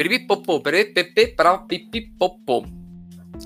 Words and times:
Peripipoppo, 0.00 0.62
perepepe, 0.62 1.34
parapipipoppo. 1.34 2.64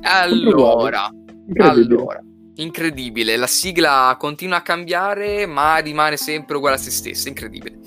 Allora, 0.02 1.10
Incredibile. 1.48 1.66
allora, 1.66 2.20
incredibile. 2.54 3.36
La 3.36 3.48
sigla 3.48 4.14
continua 4.16 4.58
a 4.58 4.62
cambiare, 4.62 5.46
ma 5.46 5.78
rimane 5.78 6.16
sempre 6.16 6.56
uguale 6.56 6.76
a 6.76 6.78
se 6.78 6.92
stessa. 6.92 7.28
Incredibile. 7.28 7.78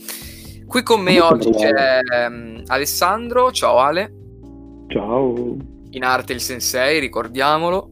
Qui 0.65 0.83
con 0.83 0.99
me 0.99 1.17
Molto 1.17 1.33
oggi 1.47 1.49
bravo. 1.49 1.63
c'è 1.63 1.99
ehm, 2.25 2.63
Alessandro. 2.65 3.53
Ciao 3.53 3.77
Ale. 3.77 4.13
Ciao. 4.87 5.55
In 5.91 6.03
arte 6.03 6.33
il 6.33 6.41
sensei, 6.41 6.99
ricordiamolo. 6.99 7.89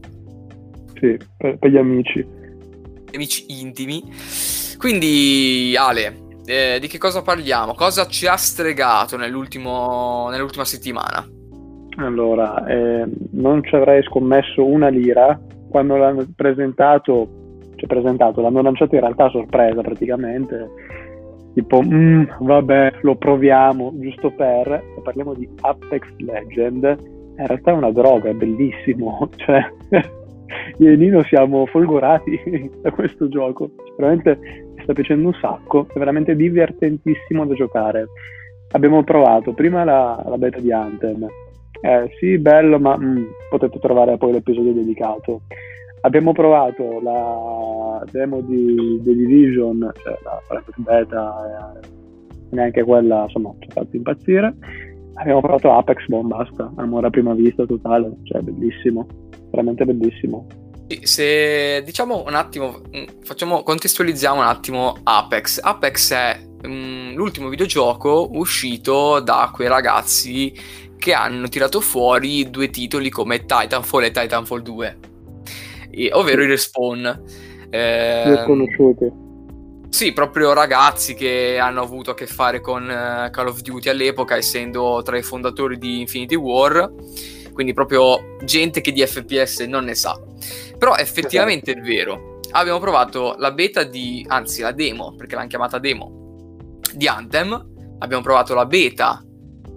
Sì, 1.00 1.16
per, 1.38 1.56
per 1.58 1.70
gli 1.70 1.78
amici. 1.78 2.22
Amici 3.14 3.46
intimi. 3.48 4.02
Quindi, 4.76 5.74
Ale, 5.74 6.25
eh, 6.46 6.78
di 6.80 6.86
che 6.86 6.98
cosa 6.98 7.22
parliamo? 7.22 7.74
Cosa 7.74 8.06
ci 8.06 8.26
ha 8.26 8.36
stregato 8.36 9.16
nell'ultima 9.16 10.30
settimana? 10.62 11.26
Allora, 11.98 12.66
eh, 12.66 13.06
non 13.32 13.62
ci 13.64 13.74
avrei 13.74 14.02
scommesso 14.02 14.64
una 14.64 14.88
lira 14.88 15.38
quando 15.70 15.96
l'hanno 15.96 16.26
presentato, 16.36 17.28
cioè 17.76 17.88
presentato, 17.88 18.42
l'hanno 18.42 18.62
lanciato 18.62 18.94
in 18.94 19.00
realtà 19.00 19.24
a 19.24 19.30
sorpresa 19.30 19.80
praticamente. 19.80 20.68
Tipo, 21.54 21.82
"Mm, 21.82 22.24
vabbè, 22.40 22.98
lo 23.00 23.16
proviamo, 23.16 23.94
giusto 23.96 24.30
per. 24.30 24.82
Parliamo 25.02 25.32
di 25.32 25.48
Apex 25.62 26.06
Legend. 26.18 26.84
In 27.38 27.46
realtà 27.46 27.70
è 27.70 27.74
una 27.74 27.90
droga, 27.90 28.28
è 28.28 28.34
bellissimo. 28.34 29.28
Cioè, 29.36 29.64
io 30.78 30.90
e 30.90 30.96
Nino 30.96 31.22
siamo 31.24 31.64
folgorati 31.66 32.38
da 32.82 32.90
questo 32.90 33.28
gioco. 33.28 33.70
Veramente 33.96 34.65
sta 34.86 34.92
piacendo 34.92 35.26
un 35.26 35.34
sacco, 35.40 35.88
è 35.92 35.98
veramente 35.98 36.36
divertentissimo 36.36 37.44
da 37.44 37.54
giocare. 37.54 38.06
Abbiamo 38.70 39.02
provato 39.02 39.52
prima 39.52 39.82
la, 39.82 40.24
la 40.26 40.38
beta 40.38 40.60
di 40.60 40.72
Anthem. 40.72 41.26
Eh, 41.80 42.10
sì, 42.18 42.38
bello, 42.38 42.78
ma 42.78 42.96
mm, 42.96 43.24
potete 43.50 43.78
trovare 43.80 44.16
poi 44.16 44.32
l'episodio 44.32 44.72
dedicato. 44.72 45.42
Abbiamo 46.02 46.32
provato 46.32 47.00
la 47.00 48.02
demo 48.12 48.40
di 48.42 49.00
The 49.02 49.14
Division, 49.14 49.90
cioè 50.02 50.16
la 50.22 50.40
beta, 50.76 51.72
eh, 51.82 51.88
neanche 52.50 52.84
quella 52.84 53.22
insomma 53.22 53.52
ci 53.58 53.68
ha 53.68 53.72
fatto 53.72 53.96
impazzire. 53.96 54.54
Abbiamo 55.14 55.40
provato 55.40 55.72
Apex, 55.72 56.06
boh, 56.06 56.22
basta, 56.22 56.70
amore 56.76 57.08
a 57.08 57.10
prima 57.10 57.34
vista 57.34 57.66
totale, 57.66 58.18
cioè 58.22 58.40
bellissimo, 58.40 59.06
veramente 59.50 59.84
bellissimo. 59.84 60.46
Se 61.02 61.82
diciamo 61.84 62.22
un 62.26 62.34
attimo, 62.34 62.80
mm, 62.96 63.22
facciamo, 63.24 63.62
contestualizziamo 63.62 64.40
un 64.40 64.46
attimo 64.46 64.98
Apex. 65.02 65.58
Apex 65.60 66.12
è 66.12 66.40
mm, 66.66 67.14
l'ultimo 67.14 67.48
videogioco 67.48 68.28
uscito 68.32 69.18
da 69.20 69.50
quei 69.52 69.68
ragazzi 69.68 70.54
che 70.96 71.12
hanno 71.12 71.48
tirato 71.48 71.80
fuori 71.80 72.50
due 72.50 72.70
titoli 72.70 73.10
come 73.10 73.44
Titanfall 73.46 74.04
e 74.04 74.10
Titanfall 74.10 74.62
2, 74.62 74.98
e- 75.90 76.10
ovvero 76.12 76.42
i 76.42 76.46
Respawn. 76.46 77.22
Eh, 77.70 78.22
Due 78.24 78.42
sconosciuti. 78.44 79.12
sì, 79.88 80.12
proprio 80.12 80.52
ragazzi 80.52 81.14
che 81.14 81.58
hanno 81.58 81.82
avuto 81.82 82.12
a 82.12 82.14
che 82.14 82.26
fare 82.26 82.60
con 82.60 82.88
eh, 82.88 83.28
Call 83.30 83.48
of 83.48 83.60
Duty 83.60 83.88
all'epoca, 83.88 84.36
essendo 84.36 85.02
tra 85.04 85.18
i 85.18 85.22
fondatori 85.22 85.78
di 85.78 86.00
Infinity 86.00 86.36
War, 86.36 86.92
quindi 87.52 87.72
proprio 87.72 88.36
gente 88.44 88.80
che 88.80 88.92
di 88.92 89.04
FPS 89.04 89.60
non 89.60 89.84
ne 89.84 89.94
sa. 89.94 90.18
Però 90.78 90.96
effettivamente 90.96 91.72
è 91.72 91.80
vero. 91.80 92.40
Abbiamo 92.52 92.78
provato 92.78 93.34
la 93.38 93.50
beta 93.52 93.82
di, 93.82 94.24
anzi 94.28 94.60
la 94.62 94.72
demo, 94.72 95.14
perché 95.16 95.34
l'hanno 95.34 95.48
chiamata 95.48 95.78
demo, 95.78 96.78
di 96.94 97.06
Anthem, 97.08 97.96
abbiamo 97.98 98.22
provato 98.22 98.54
la 98.54 98.66
beta 98.66 99.22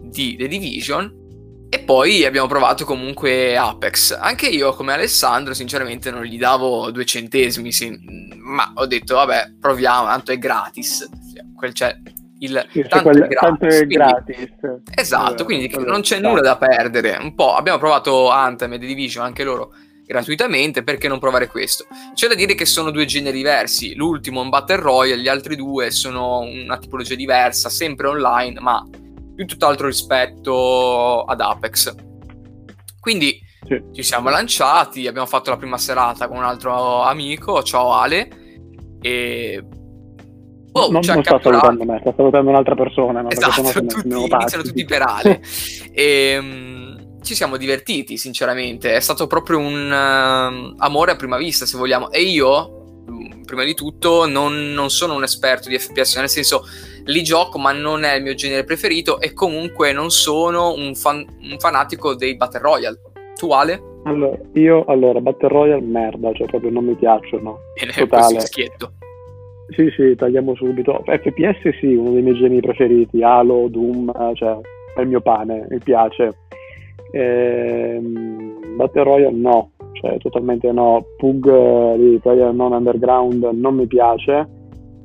di 0.03 0.35
The 0.37 0.47
Division 0.47 1.17
e 1.69 1.79
poi 1.79 2.25
abbiamo 2.25 2.47
provato 2.47 2.85
comunque 2.85 3.55
Apex. 3.57 4.17
Anche 4.19 4.47
io, 4.47 4.73
come 4.73 4.93
Alessandro, 4.93 5.53
sinceramente 5.53 6.11
non 6.11 6.23
gli 6.23 6.37
davo 6.37 6.89
due 6.91 7.05
centesimi, 7.05 7.71
sì, 7.71 7.95
ma 8.37 8.71
ho 8.75 8.85
detto 8.85 9.15
vabbè, 9.15 9.55
proviamo, 9.59 10.07
tanto 10.07 10.31
è 10.31 10.37
gratis. 10.37 11.07
Quel 11.55 11.73
c'è 11.73 11.95
il 12.39 12.65
Sì, 12.71 12.85
tanto, 12.87 13.09
quel- 13.09 13.23
è 13.23 13.27
gratis, 13.27 13.39
tanto 13.39 13.65
è 13.65 13.75
quindi- 13.77 13.95
gratis. 13.95 14.47
Esatto, 14.95 15.41
Eh, 15.41 15.45
quindi 15.45 15.71
non 15.85 16.01
c'è 16.01 16.19
nulla 16.19 16.41
da 16.41 16.55
perdere. 16.57 17.17
Un 17.19 17.35
po' 17.35 17.53
abbiamo 17.55 17.77
provato 17.79 18.29
Anthem 18.29 18.73
e 18.73 18.79
The 18.79 18.85
Division 18.85 19.25
anche 19.25 19.43
loro 19.43 19.73
gratuitamente, 20.09 20.81
perché 20.81 21.07
non 21.07 21.19
provare 21.19 21.47
questo? 21.47 21.85
C'è 22.15 22.27
da 22.27 22.33
dire 22.33 22.55
che 22.55 22.65
sono 22.65 22.89
due 22.89 23.05
generi 23.05 23.37
diversi. 23.37 23.93
L'ultimo 23.93 24.39
è 24.39 24.43
un 24.43 24.49
Battle 24.49 24.77
Royale, 24.77 25.21
gli 25.21 25.27
altri 25.27 25.55
due 25.55 25.91
sono 25.91 26.39
una 26.39 26.79
tipologia 26.79 27.13
diversa, 27.13 27.69
sempre 27.69 28.07
online, 28.07 28.59
ma 28.59 28.83
più 29.35 29.45
tutt'altro 29.45 29.85
rispetto 29.85 31.21
ad 31.25 31.39
Apex. 31.41 31.93
Quindi 32.99 33.39
Sì. 33.67 33.79
ci 33.93 34.01
siamo 34.01 34.29
lanciati, 34.29 35.05
abbiamo 35.05 35.27
fatto 35.27 35.51
la 35.51 35.57
prima 35.57 35.77
serata 35.77 36.27
con 36.27 36.37
un 36.37 36.43
altro 36.43 37.03
amico, 37.03 37.61
ciao 37.61 37.93
Ale, 37.93 38.29
e... 39.01 39.63
Oh, 40.71 40.89
non 40.89 41.03
ci 41.03 41.11
ha 41.11 41.13
non 41.13 41.23
sta 41.23 41.39
salutando 41.39 41.83
me, 41.83 41.99
sta 42.01 42.13
salutando 42.15 42.49
un'altra 42.49 42.73
persona. 42.73 43.21
no? 43.21 43.29
Esatto, 43.29 43.61
tutti, 43.85 44.07
iniziano 44.07 44.63
tutti 44.63 44.85
per 44.85 45.03
Ale. 45.03 45.41
e, 45.93 46.37
mm, 46.41 46.78
ci 47.21 47.35
siamo 47.35 47.57
divertiti, 47.57 48.17
sinceramente. 48.17 48.93
È 48.93 48.99
stato 48.99 49.27
proprio 49.27 49.59
un 49.59 49.91
ehm, 49.91 50.75
amore 50.77 51.11
a 51.11 51.15
prima 51.15 51.37
vista, 51.37 51.65
se 51.65 51.77
vogliamo. 51.77 52.11
E 52.11 52.21
io, 52.21 53.03
mm, 53.09 53.43
prima 53.43 53.63
di 53.63 53.73
tutto, 53.73 54.27
non, 54.27 54.71
non 54.71 54.89
sono 54.89 55.15
un 55.15 55.23
esperto 55.23 55.69
di 55.69 55.77
FPS, 55.77 56.17
nel 56.17 56.29
senso, 56.29 56.63
li 57.05 57.23
gioco, 57.23 57.57
ma 57.57 57.71
non 57.71 58.03
è 58.03 58.15
il 58.15 58.23
mio 58.23 58.33
genere 58.33 58.63
preferito. 58.63 59.19
E 59.19 59.33
comunque 59.33 59.91
non 59.91 60.09
sono 60.09 60.73
un, 60.73 60.95
fan- 60.95 61.25
un 61.41 61.57
fanatico 61.59 62.15
dei 62.15 62.35
Battle 62.35 62.59
Royale. 62.59 63.01
Tu, 63.35 63.49
Ale? 63.51 63.81
Allora, 64.03 64.37
io, 64.53 64.85
allora, 64.85 65.19
Battle 65.19 65.49
Royale 65.49 65.81
merda, 65.81 66.31
cioè 66.33 66.47
proprio 66.47 66.71
non 66.71 66.85
mi 66.85 66.95
piacciono. 66.95 67.59
Bene, 67.79 67.91
Totale. 67.91 68.35
così 68.35 68.39
schietto. 68.47 68.93
Sì, 69.75 69.91
sì, 69.95 70.15
tagliamo 70.15 70.55
subito. 70.55 71.03
FPS 71.05 71.77
sì, 71.79 71.93
uno 71.93 72.11
dei 72.11 72.21
miei 72.21 72.35
generi 72.35 72.61
preferiti. 72.61 73.21
Halo, 73.21 73.67
Doom, 73.69 74.11
cioè 74.33 74.57
è 74.95 75.01
il 75.01 75.07
mio 75.07 75.21
pane, 75.21 75.67
mi 75.69 75.79
piace. 75.79 76.33
Ehm, 77.11 78.75
Battle 78.75 79.03
Royale 79.03 79.35
no, 79.35 79.71
cioè 79.93 80.17
totalmente 80.17 80.71
no. 80.71 81.05
Pug 81.17 81.49
eh, 81.49 81.97
di 81.97 82.19
Player 82.19 82.53
Non 82.53 82.71
Underground 82.71 83.43
non 83.53 83.75
mi 83.75 83.87
piace. 83.87 84.47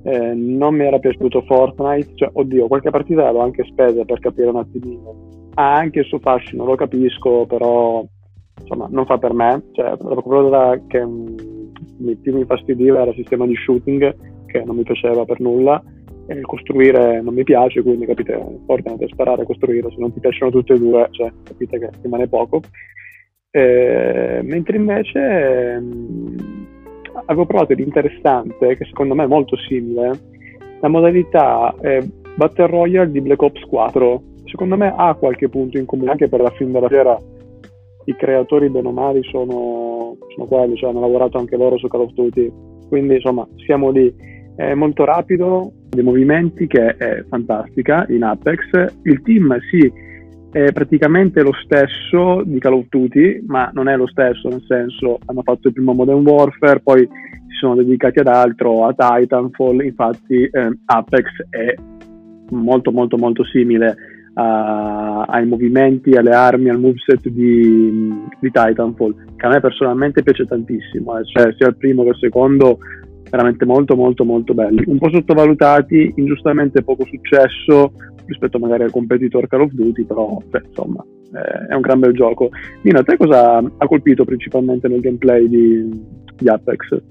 Eh, 0.02 0.34
non 0.34 0.74
mi 0.74 0.84
era 0.84 0.98
piaciuto 0.98 1.42
Fortnite, 1.42 2.10
cioè 2.14 2.30
oddio, 2.32 2.66
qualche 2.66 2.90
partita 2.90 3.30
l'ho 3.30 3.40
anche 3.40 3.64
spesa 3.64 4.04
per 4.04 4.18
capire 4.18 4.48
un 4.48 4.56
attimino. 4.56 5.14
Ha 5.54 5.74
anche 5.74 6.00
il 6.00 6.04
suo 6.04 6.18
fascino, 6.18 6.64
lo 6.64 6.74
capisco, 6.74 7.46
però 7.46 8.04
insomma 8.60 8.86
non 8.90 9.06
fa 9.06 9.18
per 9.18 9.32
me. 9.32 9.62
Cioè, 9.72 9.96
la 9.98 10.14
cosa 10.22 10.80
che 10.86 11.04
mm, 11.04 11.36
mi, 11.98 12.16
più 12.16 12.34
mi 12.34 12.44
fastidiva 12.44 13.00
era 13.00 13.10
il 13.10 13.16
sistema 13.16 13.46
di 13.46 13.54
shooting 13.56 14.14
che 14.46 14.62
non 14.64 14.76
mi 14.76 14.82
piaceva 14.82 15.24
per 15.24 15.40
nulla 15.40 15.82
e 16.26 16.34
il 16.34 16.46
costruire 16.46 17.20
non 17.20 17.34
mi 17.34 17.44
piace 17.44 17.82
quindi 17.82 18.06
capite 18.06 18.40
Fortnite 18.66 19.04
è 19.04 19.08
sparare 19.08 19.42
e 19.42 19.46
costruire 19.46 19.88
se 19.90 19.96
non 19.98 20.12
ti 20.12 20.20
piacciono 20.20 20.50
tutte 20.50 20.74
e 20.74 20.78
due 20.78 21.08
cioè 21.10 21.32
capite 21.42 21.78
che 21.78 21.90
rimane 22.02 22.28
poco. 22.28 22.60
Eh, 23.50 24.40
mentre 24.42 24.76
invece 24.76 25.78
mh, 25.78 26.66
avevo 27.26 27.46
provato 27.46 27.74
di 27.74 27.82
interessante 27.82 28.76
che 28.76 28.84
secondo 28.86 29.14
me 29.14 29.24
è 29.24 29.28
molto 29.28 29.56
simile 29.56 30.10
la 30.80 30.88
modalità 30.88 31.72
eh, 31.80 32.02
Battle 32.34 32.66
Royale 32.66 33.12
di 33.12 33.20
Black 33.20 33.42
Ops 33.42 33.62
4 33.62 34.22
secondo 34.46 34.76
me 34.76 34.92
ha 34.96 35.14
qualche 35.14 35.48
punto 35.48 35.78
in 35.78 35.84
comune 35.84 36.10
anche 36.10 36.28
per 36.28 36.40
la 36.40 36.50
fin 36.50 36.72
della 36.72 36.88
fiera 36.88 37.16
i 38.06 38.16
creatori 38.16 38.68
bene 38.68 38.88
o 38.88 38.92
male 38.92 39.22
sono, 39.22 40.16
sono 40.34 40.46
quelli, 40.46 40.76
cioè 40.76 40.90
hanno 40.90 41.00
lavorato 41.00 41.38
anche 41.38 41.56
loro 41.56 41.78
su 41.78 41.88
Call 41.88 42.02
of 42.02 42.12
Duty. 42.12 42.52
Quindi 42.88 43.14
insomma 43.14 43.46
siamo 43.64 43.90
lì. 43.90 44.14
È 44.56 44.74
molto 44.74 45.04
rapido, 45.04 45.72
dei 45.94 46.04
movimenti 46.04 46.66
che 46.66 46.96
è 46.96 47.24
fantastica 47.28 48.06
in 48.08 48.22
Apex. 48.22 48.98
Il 49.02 49.22
team 49.22 49.56
sì, 49.70 49.90
è 50.54 50.72
praticamente 50.72 51.42
lo 51.42 51.52
stesso 51.64 52.42
di 52.44 52.60
Call 52.60 52.74
of 52.74 52.86
Duty, 52.88 53.42
ma 53.46 53.70
non 53.74 53.88
è 53.88 53.96
lo 53.96 54.06
stesso, 54.06 54.48
nel 54.48 54.62
senso 54.68 55.18
hanno 55.26 55.42
fatto 55.42 55.68
il 55.68 55.74
primo 55.74 55.94
Modern 55.94 56.24
Warfare, 56.24 56.80
poi 56.80 57.00
si 57.00 57.56
sono 57.58 57.74
dedicati 57.74 58.20
ad 58.20 58.28
altro, 58.28 58.86
a 58.86 58.94
Titanfall, 58.94 59.84
infatti 59.84 60.44
eh, 60.44 60.78
Apex 60.84 61.24
è 61.50 61.74
molto 62.50 62.92
molto 62.92 63.16
molto 63.16 63.42
simile 63.44 63.96
a- 64.34 65.22
ai 65.22 65.46
movimenti, 65.46 66.12
alle 66.12 66.34
armi, 66.34 66.68
al 66.68 66.78
moveset 66.78 67.28
di, 67.28 68.12
di 68.38 68.50
Titanfall, 68.50 69.14
che 69.36 69.46
a 69.46 69.48
me 69.48 69.60
personalmente 69.60 70.22
piace 70.22 70.46
tantissimo, 70.46 71.18
eh, 71.18 71.24
cioè 71.24 71.52
sia 71.56 71.66
il 71.66 71.76
primo 71.76 72.04
che 72.04 72.10
il 72.10 72.18
secondo 72.18 72.78
veramente 73.36 73.64
molto 73.64 73.96
molto 73.96 74.24
molto 74.24 74.54
belli, 74.54 74.84
un 74.86 74.98
po' 74.98 75.10
sottovalutati, 75.10 76.14
ingiustamente 76.16 76.82
poco 76.82 77.04
successo 77.06 77.92
rispetto 78.26 78.58
magari 78.58 78.84
al 78.84 78.90
competitor 78.90 79.46
Call 79.48 79.62
of 79.62 79.72
Duty, 79.72 80.04
però 80.04 80.38
beh, 80.46 80.62
insomma 80.68 81.04
eh, 81.34 81.66
è 81.68 81.74
un 81.74 81.80
gran 81.80 82.00
bel 82.00 82.14
gioco. 82.14 82.50
Nino, 82.82 83.00
a 83.00 83.02
te 83.02 83.16
cosa 83.16 83.56
ha 83.56 83.86
colpito 83.86 84.24
principalmente 84.24 84.88
nel 84.88 85.00
gameplay 85.00 85.48
di, 85.48 85.88
di 86.36 86.48
Apex? 86.48 87.02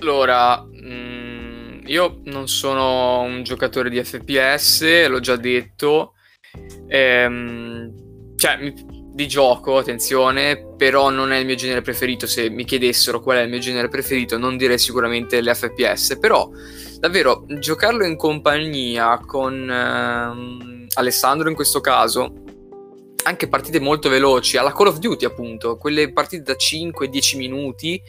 Allora, 0.00 0.62
mm, 0.62 1.86
io 1.86 2.20
non 2.24 2.48
sono 2.48 3.20
un 3.20 3.42
giocatore 3.42 3.88
di 3.88 4.02
FPS, 4.02 5.08
l'ho 5.08 5.20
già 5.20 5.36
detto, 5.36 6.12
Ehm, 6.88 7.92
cioè, 8.36 8.72
di 9.16 9.26
gioco, 9.26 9.78
attenzione, 9.78 10.74
però 10.76 11.08
non 11.08 11.32
è 11.32 11.38
il 11.38 11.46
mio 11.46 11.54
genere 11.54 11.80
preferito. 11.80 12.26
Se 12.26 12.50
mi 12.50 12.64
chiedessero 12.66 13.22
qual 13.22 13.38
è 13.38 13.40
il 13.40 13.48
mio 13.48 13.60
genere 13.60 13.88
preferito, 13.88 14.36
non 14.36 14.58
direi 14.58 14.78
sicuramente 14.78 15.40
l'FPS, 15.40 16.18
però 16.20 16.50
davvero 16.98 17.46
giocarlo 17.58 18.04
in 18.04 18.14
compagnia 18.16 19.18
con 19.24 19.70
ehm, 19.70 20.86
Alessandro 20.96 21.48
in 21.48 21.54
questo 21.54 21.80
caso, 21.80 22.30
anche 23.24 23.48
partite 23.48 23.80
molto 23.80 24.10
veloci, 24.10 24.58
alla 24.58 24.74
Call 24.74 24.88
of 24.88 24.98
Duty 24.98 25.24
appunto, 25.24 25.78
quelle 25.78 26.12
partite 26.12 26.42
da 26.42 26.52
5-10 26.52 27.38
minuti 27.38 28.02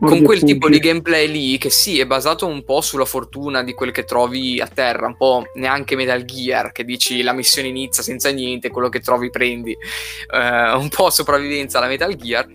con 0.00 0.22
quel 0.22 0.42
tipo 0.42 0.68
di 0.68 0.78
gameplay 0.78 1.28
lì 1.28 1.58
che 1.58 1.70
sì 1.70 1.98
è 1.98 2.06
basato 2.06 2.46
un 2.46 2.64
po' 2.64 2.80
sulla 2.80 3.04
fortuna 3.04 3.62
di 3.62 3.72
quel 3.72 3.90
che 3.92 4.04
trovi 4.04 4.60
a 4.60 4.66
terra 4.66 5.06
un 5.06 5.16
po' 5.16 5.44
neanche 5.54 5.96
Metal 5.96 6.24
Gear 6.24 6.72
che 6.72 6.84
dici 6.84 7.22
la 7.22 7.32
missione 7.32 7.68
inizia 7.68 8.02
senza 8.02 8.30
niente 8.30 8.70
quello 8.70 8.88
che 8.88 9.00
trovi 9.00 9.30
prendi 9.30 9.72
uh, 9.72 10.78
un 10.78 10.88
po' 10.88 11.10
sopravvivenza 11.10 11.78
alla 11.78 11.88
Metal 11.88 12.14
Gear 12.14 12.46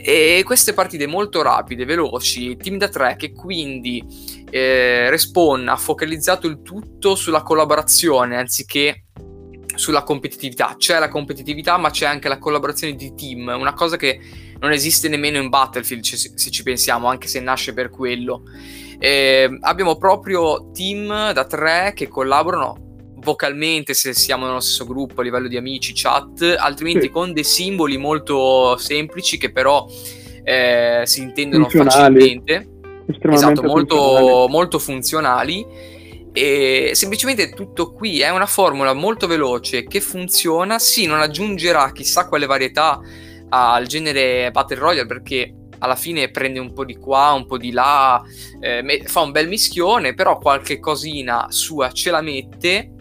e 0.00 0.42
queste 0.44 0.74
partite 0.74 1.08
molto 1.08 1.42
rapide, 1.42 1.84
veloci, 1.84 2.56
team 2.56 2.78
da 2.78 2.88
tre 2.88 3.16
che 3.16 3.32
quindi 3.32 4.02
eh, 4.48 5.10
Respawn 5.10 5.68
ha 5.68 5.76
focalizzato 5.76 6.46
il 6.46 6.62
tutto 6.62 7.16
sulla 7.16 7.42
collaborazione 7.42 8.36
anziché 8.36 9.06
sulla 9.74 10.04
competitività. 10.04 10.76
C'è 10.78 10.98
la 11.00 11.08
competitività, 11.08 11.76
ma 11.78 11.90
c'è 11.90 12.06
anche 12.06 12.28
la 12.28 12.38
collaborazione 12.38 12.94
di 12.94 13.12
team, 13.14 13.54
una 13.58 13.74
cosa 13.74 13.96
che 13.96 14.20
non 14.60 14.72
esiste 14.72 15.08
nemmeno 15.08 15.38
in 15.38 15.48
Battlefield 15.48 16.02
se 16.04 16.50
ci 16.50 16.62
pensiamo, 16.62 17.08
anche 17.08 17.28
se 17.28 17.40
nasce 17.40 17.72
per 17.72 17.90
quello. 17.90 18.42
Eh, 18.98 19.58
abbiamo 19.60 19.96
proprio 19.96 20.70
team 20.72 21.32
da 21.32 21.44
tre 21.44 21.92
che 21.94 22.08
collaborano 22.08 22.86
vocalmente 23.20 23.94
se 23.94 24.14
siamo 24.14 24.46
nello 24.46 24.60
stesso 24.60 24.86
gruppo 24.86 25.20
a 25.20 25.24
livello 25.24 25.48
di 25.48 25.56
amici, 25.56 25.92
chat, 25.94 26.56
altrimenti 26.58 27.02
sì. 27.02 27.10
con 27.10 27.32
dei 27.32 27.44
simboli 27.44 27.96
molto 27.96 28.76
semplici 28.76 29.38
che 29.38 29.52
però 29.52 29.86
eh, 30.42 31.02
si 31.04 31.22
intendono 31.22 31.68
facilmente. 31.68 32.68
Esatto, 33.06 33.62
molto 33.62 33.96
funzionali. 33.96 34.50
molto 34.50 34.78
funzionali. 34.78 35.66
E 36.32 36.90
semplicemente 36.94 37.50
tutto 37.50 37.92
qui 37.92 38.20
è 38.20 38.28
una 38.30 38.46
formula 38.46 38.92
molto 38.92 39.26
veloce 39.26 39.84
che 39.84 40.00
funziona. 40.00 40.78
Sì, 40.78 41.06
non 41.06 41.20
aggiungerà 41.20 41.90
chissà 41.92 42.28
quale 42.28 42.46
varietà 42.46 43.00
al 43.48 43.86
genere 43.86 44.50
Battle 44.50 44.78
Royale 44.78 45.06
perché 45.06 45.52
alla 45.78 45.96
fine 45.96 46.30
prende 46.30 46.58
un 46.58 46.72
po' 46.72 46.84
di 46.84 46.96
qua, 46.96 47.32
un 47.32 47.46
po' 47.46 47.58
di 47.58 47.70
là, 47.70 48.22
eh, 48.60 49.02
fa 49.06 49.20
un 49.20 49.30
bel 49.30 49.48
mischione, 49.48 50.14
però 50.14 50.38
qualche 50.38 50.80
cosina 50.80 51.46
sua 51.50 51.90
ce 51.92 52.10
la 52.10 52.20
mette. 52.20 52.92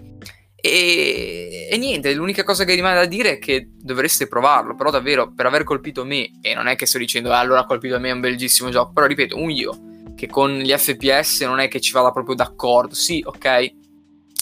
E, 0.59 1.67
e, 1.71 1.77
niente, 1.77 2.13
l'unica 2.13 2.43
cosa 2.43 2.65
che 2.65 2.73
rimane 2.73 2.95
da 2.95 3.05
dire 3.05 3.33
è 3.33 3.39
che 3.39 3.69
dovreste 3.73 4.27
provarlo. 4.27 4.75
Però, 4.75 4.89
davvero, 4.89 5.33
per 5.33 5.45
aver 5.45 5.63
colpito 5.63 6.03
me, 6.03 6.39
e 6.41 6.53
non 6.53 6.67
è 6.67 6.75
che 6.75 6.85
sto 6.85 6.97
dicendo, 6.97 7.31
ah, 7.31 7.39
allora 7.39 7.61
ha 7.61 7.65
colpito 7.65 7.99
me, 7.99 8.09
è 8.09 8.13
un 8.13 8.19
bellissimo 8.19 8.69
gioco. 8.69 8.91
Però, 8.91 9.05
ripeto, 9.05 9.37
un 9.37 9.49
io 9.51 9.79
che 10.15 10.27
con 10.27 10.57
gli 10.57 10.71
FPS 10.71 11.41
non 11.41 11.59
è 11.59 11.67
che 11.67 11.79
ci 11.79 11.91
vada 11.91 12.11
proprio 12.11 12.35
d'accordo. 12.35 12.95
Sì, 12.95 13.23
ok, 13.25 13.71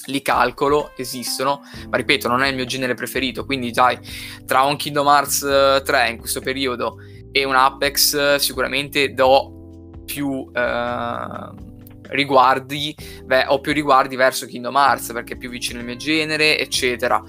li 0.06 0.22
calcolo, 0.22 0.92
esistono, 0.96 1.62
ma 1.90 1.98
ripeto, 1.98 2.28
non 2.28 2.44
è 2.44 2.50
il 2.50 2.56
mio 2.56 2.66
genere 2.66 2.94
preferito, 2.94 3.46
quindi 3.46 3.72
dai, 3.72 3.98
tra 4.46 4.64
un 4.64 4.76
Kingdom 4.76 5.08
Hearts 5.08 5.40
3 5.84 6.06
eh, 6.06 6.10
in 6.10 6.18
questo 6.18 6.42
periodo 6.42 6.98
e 7.32 7.44
un 7.44 7.56
Apex 7.56 8.14
eh, 8.14 8.40
sicuramente 8.40 9.14
do 9.14 10.02
più 10.06 10.50
eh, 10.54 11.74
riguardi, 12.10 12.96
beh, 13.26 13.46
ho 13.48 13.60
più 13.60 13.74
riguardi 13.74 14.16
verso 14.16 14.46
Kingdom 14.46 14.76
Hearts 14.76 15.12
perché 15.12 15.34
è 15.34 15.38
più 15.38 15.50
vicino 15.50 15.80
al 15.80 15.86
mio 15.86 15.96
genere, 15.96 16.58
eccetera. 16.58 17.22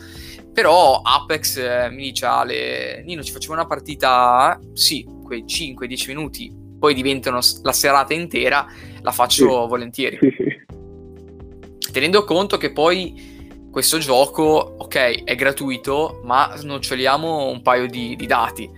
Però 0.52 1.00
Apex 1.02 1.56
eh, 1.58 1.90
mi 1.90 2.05
dice 2.05 2.25
Ale, 2.26 3.02
Nino 3.05 3.23
ci 3.23 3.32
facciamo 3.32 3.55
una 3.55 3.67
partita, 3.67 4.58
sì, 4.73 5.06
quei 5.25 5.44
5-10 5.44 6.06
minuti, 6.08 6.52
poi 6.78 6.94
diventano 6.94 7.40
la 7.62 7.73
serata 7.73 8.14
intera, 8.14 8.67
la 9.00 9.12
faccio 9.12 9.62
sì. 9.62 9.69
volentieri. 9.69 10.19
Sì 10.20 10.35
tenendo 11.96 12.25
conto 12.25 12.58
che 12.58 12.72
poi 12.72 13.14
questo 13.70 13.96
gioco, 13.96 14.43
ok, 14.43 15.25
è 15.25 15.34
gratuito, 15.34 16.20
ma 16.25 16.52
snoccioliamo 16.54 17.48
un 17.48 17.62
paio 17.62 17.87
di, 17.87 18.14
di 18.16 18.26
dati. 18.26 18.69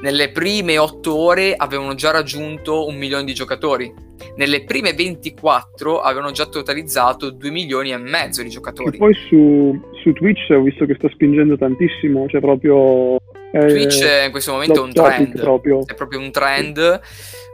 Nelle 0.00 0.32
prime 0.32 0.76
8 0.76 1.16
ore 1.16 1.54
avevano 1.54 1.94
già 1.94 2.10
raggiunto 2.10 2.88
un 2.88 2.96
milione 2.96 3.22
di 3.22 3.32
giocatori. 3.32 3.94
Nelle 4.34 4.64
prime 4.64 4.92
24 4.92 6.00
avevano 6.00 6.32
già 6.32 6.46
totalizzato 6.46 7.30
2 7.30 7.50
milioni 7.50 7.92
e 7.92 7.96
mezzo 7.96 8.42
di 8.42 8.48
giocatori. 8.48 8.96
E 8.96 8.98
poi 8.98 9.14
su, 9.28 9.80
su 10.02 10.12
Twitch 10.12 10.50
ho 10.50 10.62
visto 10.62 10.84
che 10.84 10.96
sta 10.98 11.08
spingendo 11.10 11.56
tantissimo, 11.56 12.26
cioè 12.26 12.40
proprio 12.40 13.18
eh, 13.52 13.66
Twitch 13.66 14.02
è 14.02 14.24
in 14.24 14.30
questo 14.32 14.52
momento 14.52 14.82
un 14.82 14.92
trend, 14.92 15.40
proprio. 15.40 15.86
è 15.86 15.94
proprio 15.94 16.18
un 16.18 16.32
trend, 16.32 17.00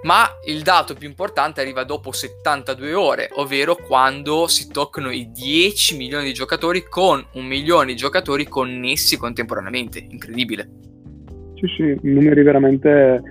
ma 0.05 0.25
il 0.47 0.63
dato 0.63 0.95
più 0.95 1.09
importante 1.09 1.61
arriva 1.61 1.85
dopo 1.85 2.13
72 2.13 2.95
ore, 2.95 3.29
ovvero 3.35 3.75
quando 3.77 4.47
si 4.49 4.71
toccano 4.71 5.11
i 5.11 5.31
10 5.33 5.97
milioni 5.97 6.27
di 6.27 6.33
giocatori 6.33 6.85
con 6.89 7.25
un 7.35 7.45
milione 7.47 7.87
di 7.87 7.97
giocatori 7.97 8.47
connessi 8.47 9.17
contemporaneamente. 9.17 10.07
Incredibile. 10.09 10.69
Sì, 11.55 11.67
sì, 11.77 11.99
numeri 12.03 12.43
veramente... 12.43 13.23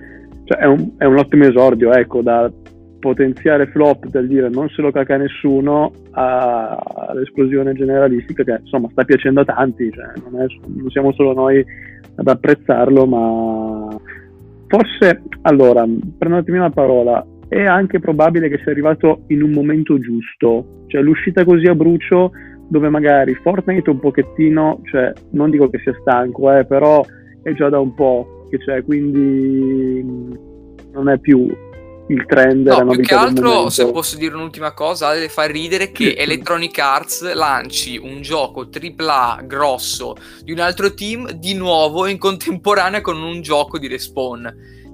Cioè, 0.44 0.58
è, 0.58 0.66
un, 0.66 0.94
è 0.98 1.04
un 1.04 1.16
ottimo 1.16 1.46
esordio, 1.46 1.92
ecco, 1.92 2.20
da 2.20 2.52
potenziare 2.98 3.66
flop 3.66 4.06
del 4.06 4.26
dire 4.26 4.48
non 4.48 4.68
se 4.70 4.80
lo 4.80 4.90
caca 4.90 5.18
nessuno 5.18 5.92
all'esplosione 6.12 7.74
generalistica 7.74 8.44
che 8.44 8.60
insomma 8.62 8.88
sta 8.90 9.04
piacendo 9.04 9.40
a 9.40 9.44
tanti, 9.44 9.90
cioè, 9.92 10.06
non, 10.30 10.40
è, 10.40 10.46
non 10.66 10.90
siamo 10.90 11.12
solo 11.12 11.34
noi 11.34 11.64
ad 12.16 12.26
apprezzarlo, 12.26 13.06
ma 13.06 13.88
forse, 14.66 15.22
allora, 15.42 15.84
prendetemi 16.18 16.58
la 16.58 16.70
parola, 16.70 17.24
è 17.48 17.64
anche 17.64 18.00
probabile 18.00 18.48
che 18.48 18.58
sia 18.62 18.72
arrivato 18.72 19.22
in 19.28 19.42
un 19.42 19.50
momento 19.50 19.98
giusto, 19.98 20.84
cioè 20.88 21.02
l'uscita 21.02 21.44
così 21.44 21.66
a 21.66 21.74
brucio 21.74 22.32
dove 22.68 22.88
magari 22.88 23.34
Fortnite 23.34 23.90
un 23.90 24.00
pochettino, 24.00 24.80
cioè 24.84 25.12
non 25.30 25.50
dico 25.50 25.68
che 25.68 25.78
sia 25.78 25.94
stanco, 26.00 26.56
eh, 26.56 26.64
però 26.64 27.04
è 27.42 27.52
già 27.52 27.68
da 27.68 27.78
un 27.78 27.94
po' 27.94 28.46
che 28.50 28.58
c'è, 28.58 28.82
quindi 28.82 30.02
non 30.92 31.08
è 31.08 31.18
più 31.18 31.46
il 32.08 32.24
trend. 32.26 32.66
No, 32.66 32.86
più 32.86 33.02
che 33.02 33.14
altro, 33.14 33.70
se 33.70 33.90
posso 33.90 34.16
dire 34.16 34.34
un'ultima 34.34 34.72
cosa, 34.72 35.12
deve 35.12 35.28
far 35.28 35.50
ridere 35.50 35.90
che. 35.90 36.14
Electronic 36.16 36.78
Arts 36.78 37.32
lanci 37.32 37.96
un 37.96 38.20
gioco 38.20 38.68
AAA 38.70 39.42
grosso 39.44 40.16
di 40.42 40.52
un 40.52 40.58
altro 40.58 40.92
team 40.94 41.30
di 41.32 41.54
nuovo 41.54 42.06
in 42.06 42.18
contemporanea 42.18 43.00
con 43.00 43.22
un 43.22 43.40
gioco 43.40 43.78
di 43.78 43.88
respawn. 43.88 44.46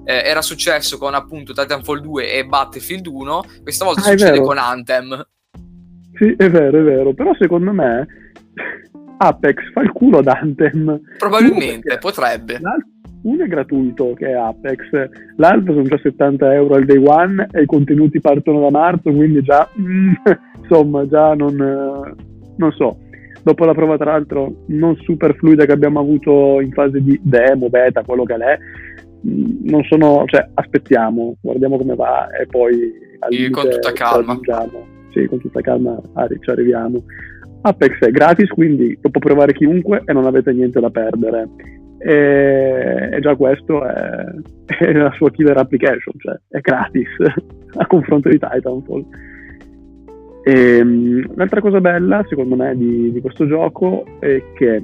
Eh, 0.03 0.23
era 0.25 0.41
successo 0.41 0.97
con 0.97 1.13
appunto 1.13 1.53
Titanfall 1.53 2.01
2 2.01 2.33
e 2.33 2.45
Battlefield 2.45 3.05
1, 3.05 3.43
questa 3.61 3.85
volta 3.85 4.01
ah, 4.01 4.03
succede 4.03 4.41
con 4.41 4.57
Anthem. 4.57 5.25
Sì, 6.13 6.33
è 6.37 6.49
vero, 6.49 6.79
è 6.79 6.83
vero, 6.83 7.13
però 7.13 7.33
secondo 7.35 7.71
me 7.71 8.07
Apex 9.17 9.71
fa 9.73 9.81
il 9.81 9.91
culo 9.91 10.19
ad 10.19 10.27
Anthem. 10.27 10.99
Probabilmente, 11.17 11.97
potrebbe. 11.99 12.59
Uno 13.23 13.43
è 13.43 13.47
gratuito, 13.47 14.13
che 14.13 14.29
è 14.29 14.33
Apex, 14.33 15.09
l'altro 15.35 15.73
sono 15.73 15.85
già 15.85 15.99
70 16.01 16.53
euro 16.53 16.75
al 16.75 16.85
day 16.85 16.97
one 16.97 17.47
e 17.51 17.61
i 17.61 17.65
contenuti 17.65 18.19
partono 18.19 18.61
da 18.61 18.71
marzo, 18.71 19.11
quindi 19.11 19.41
già, 19.43 19.67
mm, 19.79 20.13
insomma, 20.61 21.07
già 21.07 21.35
non, 21.35 21.55
non 22.55 22.71
so. 22.71 22.97
Dopo 23.43 23.65
la 23.65 23.73
prova, 23.73 23.97
tra 23.97 24.11
l'altro, 24.11 24.63
non 24.67 24.95
super 24.97 25.35
fluida 25.35 25.65
che 25.65 25.71
abbiamo 25.71 25.99
avuto 25.99 26.59
in 26.61 26.71
fase 26.71 27.01
di 27.01 27.19
demo, 27.23 27.69
beta, 27.69 28.03
quello 28.03 28.23
che 28.23 28.33
è, 28.35 28.57
mm, 29.27 29.67
non 29.69 29.83
sono, 29.83 30.23
cioè, 30.25 30.47
aspettiamo, 30.55 31.35
guardiamo 31.41 31.77
come 31.77 31.95
va 31.95 32.27
e 32.27 32.47
poi 32.47 32.91
sì, 33.29 33.49
con 33.51 33.69
tutta 33.69 33.91
calma. 33.91 34.39
Sì, 35.11 35.25
con 35.27 35.39
tutta 35.39 35.61
calma 35.61 35.99
ci 36.39 36.49
arriviamo. 36.49 37.03
Apex 37.63 37.99
è 37.99 38.09
gratis, 38.09 38.49
quindi 38.49 38.97
lo 38.99 39.09
può 39.11 39.19
provare 39.19 39.53
chiunque 39.53 40.01
e 40.05 40.13
non 40.13 40.25
avete 40.25 40.51
niente 40.51 40.79
da 40.79 40.89
perdere 40.89 41.49
e, 42.03 43.09
e 43.11 43.19
già 43.19 43.35
questo 43.35 43.85
è, 43.85 44.25
è, 44.79 44.91
la 44.91 45.11
sua 45.11 45.29
killer 45.29 45.57
application, 45.57 46.13
cioè 46.17 46.35
è 46.49 46.59
gratis 46.59 47.09
a 47.77 47.85
confronto 47.85 48.29
di 48.29 48.39
Titanfall. 48.39 49.05
E, 50.43 50.77
ehm, 50.77 51.35
l'altra 51.35 51.61
cosa 51.61 51.79
bella, 51.79 52.25
secondo 52.27 52.55
me, 52.55 52.75
di, 52.75 53.11
di, 53.11 53.21
questo 53.21 53.45
gioco 53.45 54.03
è 54.19 54.41
che, 54.55 54.83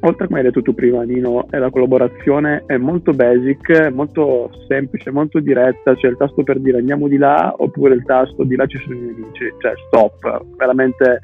oltre 0.00 0.26
come 0.26 0.38
hai 0.38 0.44
detto 0.46 0.62
tu 0.62 0.74
prima, 0.74 1.02
Nino, 1.02 1.46
è 1.50 1.58
la 1.58 1.70
collaborazione 1.70 2.62
è 2.64 2.78
molto 2.78 3.12
basic, 3.12 3.90
molto 3.92 4.50
semplice, 4.68 5.10
molto 5.10 5.38
diretta. 5.40 5.94
C'è 5.94 6.08
il 6.08 6.16
tasto 6.16 6.42
per 6.42 6.58
dire 6.60 6.78
andiamo 6.78 7.08
di 7.08 7.18
là, 7.18 7.54
oppure 7.54 7.94
il 7.94 8.04
tasto 8.04 8.42
di 8.44 8.56
là 8.56 8.64
ci 8.64 8.78
sono 8.78 8.94
i 8.94 9.00
nemici, 9.00 9.52
cioè 9.58 9.74
stop. 9.88 10.44
Veramente 10.56 11.20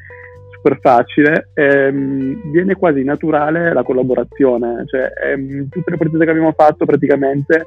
super 0.63 0.79
facile, 0.81 1.49
ehm, 1.55 2.51
viene 2.53 2.77
quasi 2.77 3.03
naturale 3.03 3.73
la 3.73 3.83
collaborazione, 3.83 4.85
cioè 4.87 5.11
ehm, 5.33 5.69
tutte 5.69 5.91
le 5.91 5.97
partite 5.97 6.25
che 6.25 6.31
abbiamo 6.31 6.53
fatto 6.57 6.85
praticamente 6.87 7.67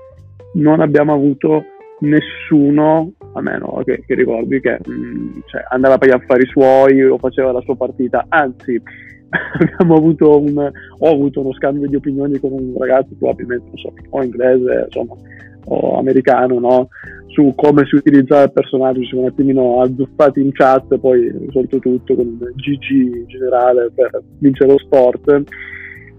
non 0.54 0.80
abbiamo 0.80 1.14
avuto 1.14 1.66
nessuno, 2.00 3.12
a 3.34 3.42
meno 3.42 3.82
che, 3.84 4.02
che 4.06 4.16
ricordi, 4.16 4.62
che 4.62 4.80
mh, 4.84 4.92
mm, 4.92 5.32
cioè, 5.46 5.66
andava 5.70 5.98
per 5.98 6.10
gli 6.10 6.14
affari 6.14 6.46
suoi 6.46 7.04
o 7.04 7.18
faceva 7.18 7.52
la 7.52 7.62
sua 7.62 7.75
partita, 7.75 8.25
anzi 8.30 8.82
abbiamo 9.60 9.96
avuto 9.96 10.40
un, 10.40 10.58
ho 11.00 11.10
avuto 11.10 11.42
uno 11.42 11.54
scambio 11.54 11.88
di 11.90 11.96
opinioni 11.96 12.40
con 12.40 12.54
un 12.54 12.74
ragazzo 12.78 13.14
probabilmente, 13.20 13.66
non 13.66 13.78
so, 13.78 13.94
o 14.10 14.24
inglese, 14.24 14.86
insomma, 14.86 15.16
o 15.65 15.98
americano, 15.98 16.60
no? 16.60 16.89
su 17.36 17.51
come 17.53 17.86
si 17.86 17.95
utilizzava 17.95 18.43
il 18.43 18.53
personaggio, 18.53 19.01
ci 19.01 19.07
siamo 19.07 19.24
un 19.24 19.29
attimino 19.29 19.81
azzuffati 19.81 20.39
in 20.39 20.53
chat, 20.53 20.98
poi 20.98 21.29
risolto 21.38 21.79
tutto 21.79 22.15
con 22.15 22.38
GG 22.38 23.25
generale 23.25 23.91
per 23.93 24.24
vincere 24.39 24.72
lo 24.72 24.77
sport, 24.77 25.43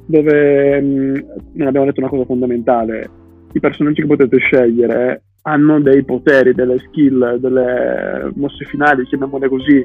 dove 0.05 0.81
mh, 0.81 1.27
non 1.55 1.69
abbiamo 1.69 1.87
detto 1.87 2.01
una 2.01 2.11
cosa 2.11 2.27
fondamentale, 2.27 3.11
i 3.53 3.61
personaggi 3.61 4.03
che 4.03 4.07
potete 4.07 4.37
scegliere 4.37 5.23
hanno 5.43 5.81
dei 5.81 6.05
poteri, 6.05 6.53
delle 6.53 6.79
skill, 6.89 7.37
delle 7.37 8.31
mosse 8.35 8.65
finali, 8.67 9.05
chiamiamole 9.05 9.49
così, 9.49 9.83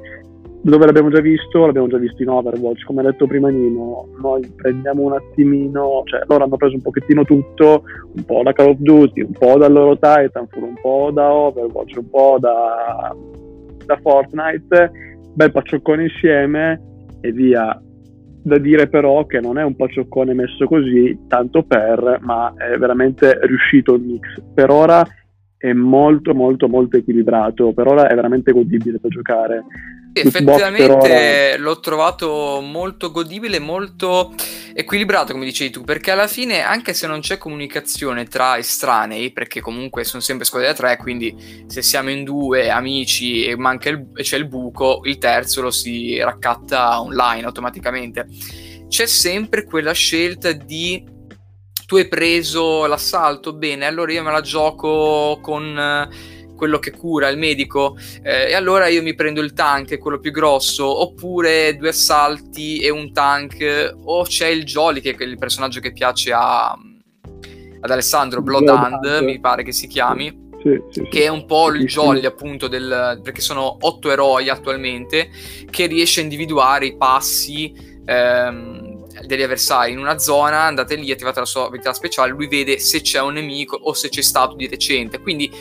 dove 0.64 0.86
l'abbiamo 0.86 1.10
già 1.10 1.22
visto, 1.22 1.66
l'abbiamo 1.66 1.88
già 1.88 1.98
visto 1.98 2.22
in 2.22 2.30
Overwatch, 2.30 2.86
come 2.86 3.02
ha 3.02 3.06
detto 3.06 3.26
prima 3.26 3.50
Nino, 3.50 4.10
noi 4.22 4.48
prendiamo 4.56 5.02
un 5.04 5.14
attimino, 5.14 6.04
cioè 6.06 6.22
loro 6.28 6.44
hanno 6.44 6.58
preso 6.58 6.76
un 6.76 6.82
pochettino 6.82 7.24
tutto, 7.26 7.84
un 8.16 8.24
po' 8.24 8.44
da 8.44 8.54
Call 8.54 8.70
of 8.70 8.78
Duty, 8.78 9.22
un 9.22 9.32
po' 9.32 9.58
dal 9.58 9.72
loro 9.72 9.98
Titanfall, 9.98 10.64
un 10.64 10.76
po' 10.80 11.10
da 11.12 11.34
Overwatch, 11.34 11.98
un 11.98 12.10
po' 12.10 12.38
da, 12.40 13.16
da 13.86 14.00
Fortnite, 14.02 14.92
bel 15.34 15.52
paccioccone 15.52 16.04
insieme 16.04 16.82
e 17.22 17.32
via. 17.32 17.82
Da 18.44 18.58
dire 18.58 18.88
però 18.88 19.26
che 19.26 19.40
non 19.40 19.60
è 19.60 19.64
un 19.64 19.76
paccioccone 19.76 20.34
messo 20.34 20.66
così, 20.66 21.26
tanto 21.28 21.64
per, 21.64 22.20
ma 22.22 22.54
è 22.56 22.76
veramente 22.78 23.38
riuscito 23.44 23.96
il 23.96 24.02
mix. 24.02 24.42
Per 24.54 24.70
ora 24.70 25.04
è 25.58 25.74
molto 25.74 26.34
molto 26.34 26.68
molto 26.68 26.98
equilibrato, 26.98 27.72
per 27.72 27.86
ora 27.86 28.08
è 28.08 28.16
veramente 28.16 28.52
godibile 28.52 28.98
da 29.00 29.10
giocare 29.10 29.64
effettivamente 30.14 31.56
l'ho 31.58 31.80
trovato 31.80 32.60
molto 32.62 33.12
godibile, 33.12 33.60
molto 33.60 34.34
equilibrato, 34.74 35.34
come 35.34 35.46
dicevi 35.46 35.70
tu, 35.70 35.84
perché 35.84 36.12
alla 36.12 36.28
fine, 36.28 36.62
anche 36.62 36.94
se 36.94 37.08
non 37.08 37.20
c'è 37.20 37.38
comunicazione 37.38 38.26
tra 38.26 38.58
estranei, 38.58 39.32
perché 39.32 39.62
comunque 39.62 40.04
sono 40.04 40.22
sempre 40.22 40.46
squadre 40.46 40.70
da 40.70 40.74
tre, 40.74 40.98
quindi 40.98 41.64
se 41.68 41.82
siamo 41.82 42.10
in 42.10 42.24
due 42.24 42.70
amici 42.70 43.46
e 43.46 43.56
manca 43.56 43.90
il, 43.90 44.12
c'è 44.14 44.38
il 44.38 44.48
buco, 44.48 45.02
il 45.04 45.18
terzo 45.18 45.62
lo 45.62 45.72
si 45.72 46.18
raccatta 46.20 47.02
online 47.02 47.46
automaticamente. 47.46 48.28
C'è 48.88 49.06
sempre 49.06 49.64
quella 49.64 49.94
scelta 49.94 50.52
di 50.52 51.20
tu 51.86 51.98
hai 51.98 52.08
preso 52.08 52.86
l'assalto, 52.86 53.54
bene, 53.54 53.86
allora 53.86 54.14
io 54.14 54.24
me 54.24 54.32
la 54.32 54.40
gioco 54.40 55.40
con 55.42 56.10
quello 56.62 56.78
che 56.78 56.92
cura, 56.92 57.28
il 57.28 57.40
medico, 57.40 57.98
eh, 58.22 58.50
e 58.50 58.54
allora 58.54 58.86
io 58.86 59.02
mi 59.02 59.16
prendo 59.16 59.42
il 59.42 59.54
tank, 59.54 59.98
quello 59.98 60.20
più 60.20 60.30
grosso, 60.30 60.86
oppure 61.02 61.76
due 61.76 61.90
assalti 61.90 62.78
e 62.78 62.92
un 62.92 63.12
tank, 63.12 63.96
o 64.04 64.22
c'è 64.22 64.46
il 64.46 64.64
Jolly, 64.64 65.02
che 65.02 65.16
è 65.18 65.24
il 65.24 65.40
personaggio 65.40 65.80
che 65.80 65.92
piace 65.92 66.32
a, 66.32 66.70
ad 66.70 67.90
Alessandro, 67.90 68.44
Bloodhand, 68.44 69.22
mi 69.24 69.40
pare 69.40 69.64
che 69.64 69.72
si 69.72 69.88
chiami. 69.88 70.50
Sì, 70.62 70.80
sì, 70.92 71.08
che 71.10 71.24
è 71.24 71.28
un 71.28 71.48
po' 71.48 71.70
il 71.70 71.88
jolly 71.88 72.24
appunto 72.24 72.68
del 72.68 73.20
perché 73.24 73.42
sono 73.42 73.78
otto 73.80 74.12
eroi 74.12 74.48
attualmente 74.48 75.32
che 75.68 75.88
riesce 75.88 76.20
a 76.20 76.24
individuare 76.24 76.86
i 76.86 76.96
passi 76.96 77.74
ehm, 78.06 79.08
degli 79.26 79.42
avversari 79.42 79.94
in 79.94 79.98
una 79.98 80.20
zona 80.20 80.62
andate 80.66 80.94
lì 80.94 81.12
attivate 81.12 81.40
la 81.40 81.48
sua 81.48 81.66
abilità 81.66 81.94
speciale 81.94 82.30
lui 82.30 82.48
vede 82.48 82.78
se 82.78 83.02
c'è 83.02 83.20
un 83.22 83.34
nemico 83.34 83.76
o 83.76 83.94
se 83.94 84.10
c'è 84.10 84.22
stato 84.22 84.56
di 84.56 84.68
recente 84.68 85.20
quindi 85.20 85.52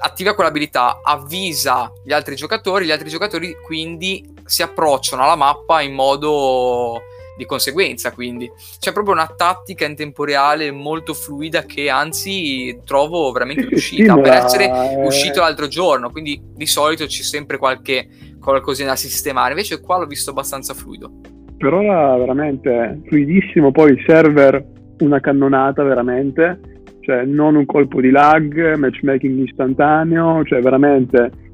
attiva 0.00 0.34
quell'abilità, 0.34 1.00
avvisa 1.02 1.92
gli 2.04 2.12
altri 2.12 2.34
giocatori, 2.34 2.86
gli 2.86 2.90
altri 2.90 3.08
giocatori 3.08 3.56
quindi 3.64 4.34
si 4.44 4.62
approcciano 4.62 5.22
alla 5.22 5.36
mappa 5.36 5.80
in 5.82 5.92
modo 5.92 7.02
di 7.36 7.46
conseguenza, 7.46 8.12
quindi. 8.12 8.50
C'è 8.78 8.92
proprio 8.92 9.14
una 9.14 9.32
tattica 9.34 9.86
in 9.86 9.96
tempo 9.96 10.24
reale 10.24 10.70
molto 10.70 11.14
fluida 11.14 11.62
che 11.62 11.88
anzi 11.88 12.80
trovo 12.84 13.32
veramente 13.32 13.64
riuscita 13.66 14.18
per 14.18 14.32
essere 14.32 14.70
uscito 15.04 15.40
l'altro 15.40 15.66
giorno, 15.66 16.10
quindi 16.10 16.40
di 16.42 16.66
solito 16.66 17.06
c'è 17.06 17.22
sempre 17.22 17.56
qualche 17.56 18.08
qualcosina 18.40 18.90
da 18.90 18.96
sistemare, 18.96 19.50
invece 19.50 19.80
qua 19.80 19.98
l'ho 19.98 20.06
visto 20.06 20.30
abbastanza 20.30 20.74
fluido. 20.74 21.10
Per 21.56 21.72
ora 21.72 22.16
veramente 22.16 23.00
fluidissimo, 23.06 23.70
poi 23.70 23.92
il 23.92 24.04
server 24.06 24.64
una 25.00 25.20
cannonata 25.20 25.82
veramente 25.82 26.79
cioè 27.00 27.24
non 27.24 27.54
un 27.56 27.66
colpo 27.66 28.00
di 28.00 28.10
lag, 28.10 28.74
matchmaking 28.76 29.46
istantaneo, 29.46 30.44
cioè 30.44 30.60
veramente 30.60 31.48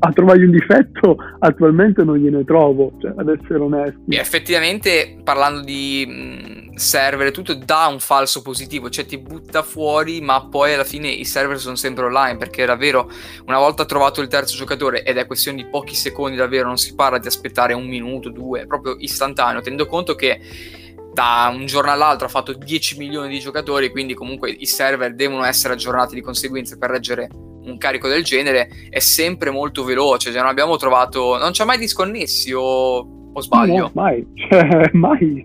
a 0.00 0.12
trovargli 0.12 0.44
un 0.44 0.50
difetto 0.50 1.16
attualmente 1.38 2.04
non 2.04 2.18
gliene 2.18 2.44
trovo, 2.44 2.92
cioè, 3.00 3.14
ad 3.16 3.28
essere 3.28 3.58
onesti. 3.58 4.14
E 4.14 4.18
effettivamente 4.18 5.16
parlando 5.24 5.62
di 5.62 6.04
mh, 6.06 6.74
server 6.74 7.28
e 7.28 7.30
tutto 7.30 7.54
dà 7.54 7.86
un 7.86 7.98
falso 7.98 8.42
positivo, 8.42 8.90
cioè 8.90 9.06
ti 9.06 9.18
butta 9.18 9.62
fuori 9.62 10.20
ma 10.20 10.46
poi 10.46 10.74
alla 10.74 10.84
fine 10.84 11.08
i 11.08 11.24
server 11.24 11.58
sono 11.58 11.76
sempre 11.76 12.04
online 12.04 12.36
perché 12.36 12.66
davvero 12.66 13.10
una 13.46 13.58
volta 13.58 13.86
trovato 13.86 14.20
il 14.20 14.28
terzo 14.28 14.56
giocatore 14.56 15.04
ed 15.04 15.16
è 15.16 15.26
questione 15.26 15.62
di 15.62 15.68
pochi 15.68 15.94
secondi 15.94 16.36
davvero, 16.36 16.66
non 16.66 16.78
si 16.78 16.94
parla 16.94 17.18
di 17.18 17.26
aspettare 17.26 17.72
un 17.72 17.86
minuto, 17.86 18.28
due, 18.28 18.66
proprio 18.66 18.96
istantaneo, 18.98 19.62
tenendo 19.62 19.86
conto 19.86 20.14
che 20.14 20.38
da 21.12 21.52
un 21.54 21.66
giorno 21.66 21.90
all'altro 21.90 22.26
ha 22.26 22.30
fatto 22.30 22.54
10 22.54 22.98
milioni 22.98 23.28
di 23.28 23.38
giocatori, 23.38 23.90
quindi 23.90 24.14
comunque 24.14 24.50
i 24.50 24.66
server 24.66 25.14
devono 25.14 25.44
essere 25.44 25.74
aggiornati 25.74 26.14
di 26.14 26.22
conseguenza 26.22 26.76
per 26.78 26.90
reggere 26.90 27.28
un 27.64 27.76
carico 27.78 28.08
del 28.08 28.24
genere, 28.24 28.68
è 28.88 28.98
sempre 28.98 29.50
molto 29.50 29.84
veloce, 29.84 30.30
cioè 30.30 30.40
non 30.40 30.50
abbiamo 30.50 30.76
trovato, 30.76 31.38
non 31.38 31.52
ci 31.52 31.62
ha 31.62 31.66
mai 31.66 31.78
disconnessi 31.78 32.52
o, 32.52 33.30
o 33.32 33.40
sbaglio? 33.40 33.82
No, 33.82 33.90
mai, 33.94 34.26
cioè, 34.34 34.90
mai. 34.92 35.42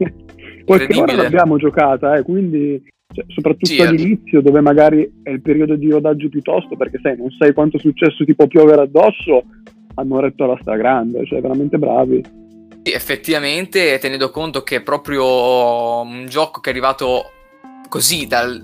Qualche 0.66 1.00
ora 1.00 1.16
l'abbiamo 1.16 1.58
giocata, 1.58 2.16
eh, 2.16 2.24
quindi 2.24 2.82
cioè, 3.14 3.26
soprattutto 3.28 3.66
sì, 3.66 3.82
all'inizio 3.82 4.42
dove 4.42 4.62
magari 4.62 5.20
è 5.22 5.30
il 5.30 5.42
periodo 5.42 5.76
di 5.76 5.90
rodaggio 5.90 6.30
piuttosto, 6.30 6.76
perché 6.76 7.00
sai, 7.02 7.18
non 7.18 7.30
sai 7.32 7.54
quanto 7.54 7.78
è 7.78 7.80
successo, 7.80 8.26
ti 8.26 8.36
può 8.36 8.48
piovere 8.48 8.82
addosso, 8.82 9.44
hanno 9.96 10.20
retto 10.20 10.46
la 10.46 10.58
stragrande, 10.62 11.26
cioè 11.26 11.42
veramente 11.42 11.78
bravi 11.78 12.46
effettivamente, 12.84 13.98
tenendo 14.00 14.30
conto 14.30 14.64
che 14.64 14.78
è 14.78 14.82
proprio 14.82 16.02
un 16.02 16.26
gioco 16.28 16.60
che 16.60 16.70
è 16.70 16.72
arrivato 16.74 17.32
così 17.90 18.28
dal, 18.28 18.64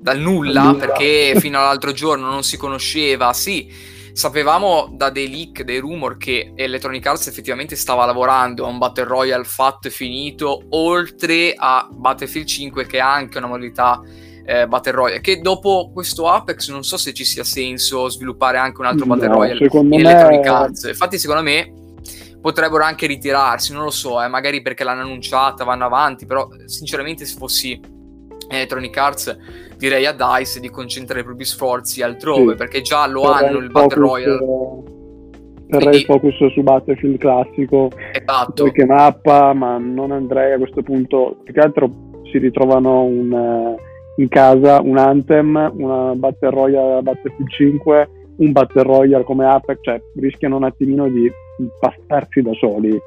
dal 0.00 0.18
nulla, 0.18 0.62
nulla, 0.64 0.78
perché 0.78 1.34
fino 1.38 1.58
all'altro 1.58 1.92
giorno 1.92 2.28
non 2.28 2.42
si 2.42 2.56
conosceva, 2.56 3.32
sì, 3.32 3.68
sapevamo 4.12 4.92
da 4.92 5.10
dei 5.10 5.28
leak, 5.28 5.62
dei 5.62 5.78
rumor 5.78 6.16
che 6.16 6.52
Electronic 6.54 7.04
Arts 7.06 7.26
effettivamente 7.26 7.74
stava 7.76 8.04
lavorando 8.04 8.64
a 8.64 8.68
un 8.68 8.78
Battle 8.78 9.04
Royale 9.04 9.44
fatto 9.44 9.88
e 9.88 9.90
finito, 9.90 10.62
oltre 10.70 11.54
a 11.56 11.88
Battlefield 11.90 12.46
5 12.46 12.86
che 12.86 13.00
ha 13.00 13.12
anche 13.12 13.38
una 13.38 13.48
modalità 13.48 14.00
eh, 14.46 14.66
Battle 14.66 14.92
Royale, 14.92 15.20
che 15.20 15.40
dopo 15.40 15.90
questo 15.92 16.28
Apex 16.28 16.70
non 16.70 16.84
so 16.84 16.96
se 16.96 17.12
ci 17.12 17.24
sia 17.24 17.44
senso 17.44 18.08
sviluppare 18.08 18.58
anche 18.58 18.80
un 18.80 18.86
altro 18.86 19.06
no, 19.06 19.14
Battle 19.14 19.32
Royale 19.32 19.68
in 19.72 20.00
Electronic 20.00 20.46
Arts. 20.46 20.84
Infatti 20.84 21.18
secondo 21.18 21.42
me 21.42 21.72
potrebbero 22.44 22.84
anche 22.84 23.06
ritirarsi, 23.06 23.72
non 23.72 23.84
lo 23.84 23.90
so, 23.90 24.22
eh, 24.22 24.28
magari 24.28 24.60
perché 24.60 24.84
l'hanno 24.84 25.00
annunciata, 25.00 25.64
vanno 25.64 25.86
avanti, 25.86 26.26
però 26.26 26.46
sinceramente 26.66 27.24
se 27.24 27.38
fossi 27.38 27.80
Electronic 28.50 28.94
Arts 28.98 29.38
direi 29.78 30.04
a 30.04 30.12
DICE 30.12 30.60
di 30.60 30.68
concentrare 30.68 31.22
i 31.22 31.24
propri 31.24 31.46
sforzi 31.46 32.02
altrove, 32.02 32.50
sì, 32.50 32.56
perché 32.58 32.82
già 32.82 33.06
lo 33.06 33.22
hanno 33.22 33.56
il 33.56 33.70
Battle 33.70 33.98
Royale. 33.98 34.38
Terrei 35.68 36.00
il 36.00 36.04
focus 36.04 36.52
su 36.52 36.62
Battlefield 36.62 37.16
classico, 37.16 37.90
esatto. 38.12 38.64
qualche 38.64 38.84
mappa, 38.84 39.54
ma 39.54 39.78
non 39.78 40.12
andrei 40.12 40.52
a 40.52 40.58
questo 40.58 40.82
punto, 40.82 41.38
più 41.44 41.54
che 41.54 41.60
altro 41.60 41.90
si 42.30 42.36
ritrovano 42.36 43.04
un, 43.04 43.32
uh, 43.32 44.20
in 44.20 44.28
casa 44.28 44.82
un 44.82 44.98
Anthem, 44.98 45.72
una 45.76 46.12
Battle 46.14 46.50
Royale 46.50 47.00
Battlefield 47.00 47.48
5, 47.48 48.10
un 48.36 48.52
Battle 48.52 48.82
Royale 48.82 49.24
come 49.24 49.46
Apex, 49.46 49.78
cioè 49.80 49.98
rischiano 50.16 50.56
un 50.56 50.64
attimino 50.64 51.08
di 51.08 51.32
passarsi 51.78 52.42
da 52.42 52.52
soli. 52.54 52.98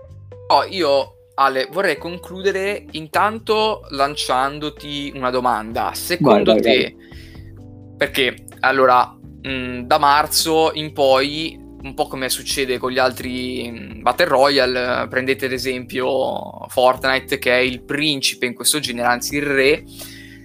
Oh, 0.47 0.63
io 0.69 1.17
Ale, 1.39 1.67
vorrei 1.71 1.97
concludere 1.97 2.85
intanto 2.91 3.85
lanciandoti 3.89 5.11
una 5.15 5.29
domanda. 5.29 5.91
Secondo 5.93 6.53
vai, 6.53 6.61
te, 6.61 6.95
vai. 6.95 7.95
perché 7.95 8.35
allora 8.61 9.15
mh, 9.41 9.81
da 9.81 9.99
marzo 9.99 10.71
in 10.73 10.93
poi, 10.93 11.55
un 11.59 11.93
po' 11.93 12.07
come 12.07 12.29
succede 12.29 12.79
con 12.79 12.91
gli 12.91 12.97
altri 12.97 13.69
mh, 13.69 14.01
Battle 14.01 14.25
Royale, 14.25 15.07
prendete 15.09 15.45
ad 15.45 15.51
esempio 15.51 16.65
Fortnite 16.69 17.37
che 17.37 17.51
è 17.51 17.59
il 17.59 17.83
principe 17.83 18.47
in 18.47 18.55
questo 18.55 18.79
genere, 18.79 19.07
anzi 19.07 19.35
il 19.35 19.43
re 19.45 19.83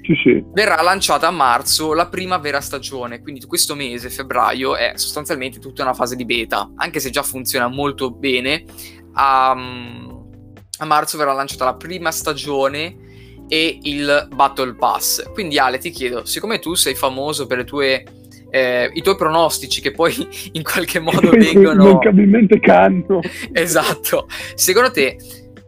sì, 0.03 0.15
sì. 0.23 0.45
verrà 0.53 0.81
lanciata 0.83 1.29
a 1.29 1.31
marzo 1.31 1.93
la 1.93 2.09
prima 2.09 2.39
vera 2.39 2.61
stagione, 2.61 3.21
quindi 3.21 3.45
questo 3.47 3.75
mese, 3.75 4.11
febbraio, 4.11 4.77
è 4.77 4.93
sostanzialmente 4.97 5.59
tutta 5.59 5.83
una 5.83 5.95
fase 5.95 6.17
di 6.17 6.25
beta, 6.25 6.73
anche 6.77 7.01
se 7.01 7.11
già 7.11 7.23
funziona 7.23 7.69
molto 7.69 8.11
bene. 8.11 8.65
A, 9.15 9.51
a 9.51 10.85
marzo 10.85 11.19
verrà 11.19 11.33
lanciata 11.33 11.65
la 11.65 11.75
prima 11.75 12.11
stagione 12.11 12.97
e 13.49 13.79
il 13.83 14.29
Battle 14.35 14.75
Pass. 14.75 15.31
Quindi 15.33 15.59
Ale, 15.59 15.79
ti 15.79 15.91
chiedo, 15.91 16.25
siccome 16.25 16.59
tu 16.59 16.75
sei 16.75 16.95
famoso 16.95 17.47
per 17.47 17.59
le 17.59 17.65
tue 17.65 18.05
eh, 18.55 18.91
i 18.93 19.01
tuoi 19.01 19.17
pronostici 19.17 19.81
che 19.81 19.93
poi 19.93 20.15
in 20.53 20.63
qualche 20.63 21.01
modo 21.01 21.31
vengono 21.31 21.85
immancabilmente 21.85 22.61
canno 22.61 23.21
esatto 23.51 24.27
secondo 24.55 24.91
te 24.91 25.17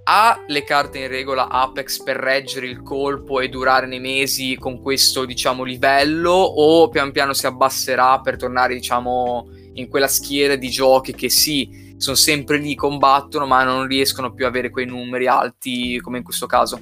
ha 0.05 0.45
le 0.47 0.65
carte 0.65 0.99
in 0.99 1.09
regola 1.09 1.49
Apex 1.49 2.03
per 2.03 2.17
reggere 2.17 2.67
il 2.67 2.83
colpo 2.83 3.41
e 3.41 3.49
durare 3.49 3.87
nei 3.87 4.01
mesi 4.01 4.57
con 4.57 4.81
questo, 4.83 5.25
diciamo, 5.25 5.65
livello 5.65 6.33
o 6.33 6.89
pian 6.89 7.11
piano 7.11 7.33
si 7.33 7.47
abbasserà 7.47 8.21
per 8.21 8.37
tornare, 8.37 8.75
diciamo, 8.75 9.49
in 9.75 9.89
quella 9.89 10.07
schiera 10.07 10.57
di 10.57 10.69
giochi 10.69 11.15
che 11.15 11.31
sì, 11.31 11.95
sono 11.97 12.17
sempre 12.17 12.59
lì, 12.59 12.75
combattono, 12.75 13.47
ma 13.47 13.65
non 13.65 13.87
riescono 13.87 14.33
più 14.35 14.45
ad 14.45 14.51
avere 14.51 14.71
quei 14.71 14.87
numeri 14.87 15.27
alti 15.27 15.99
come 16.01 16.19
in 16.19 16.25
questo 16.25 16.47
caso? 16.47 16.79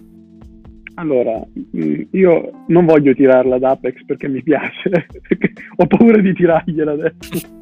Allora, 0.95 1.41
mm, 1.76 2.02
io 2.11 2.64
non 2.67 2.85
voglio 2.85 3.14
tirarla 3.14 3.55
ad 3.57 3.62
Apex 3.62 4.05
perché 4.05 4.29
mi 4.29 4.43
piace, 4.43 4.91
perché 5.29 5.52
ho 5.76 5.87
paura 5.87 6.19
di 6.19 6.35
tirargliela 6.35 6.93
adesso. 6.93 7.61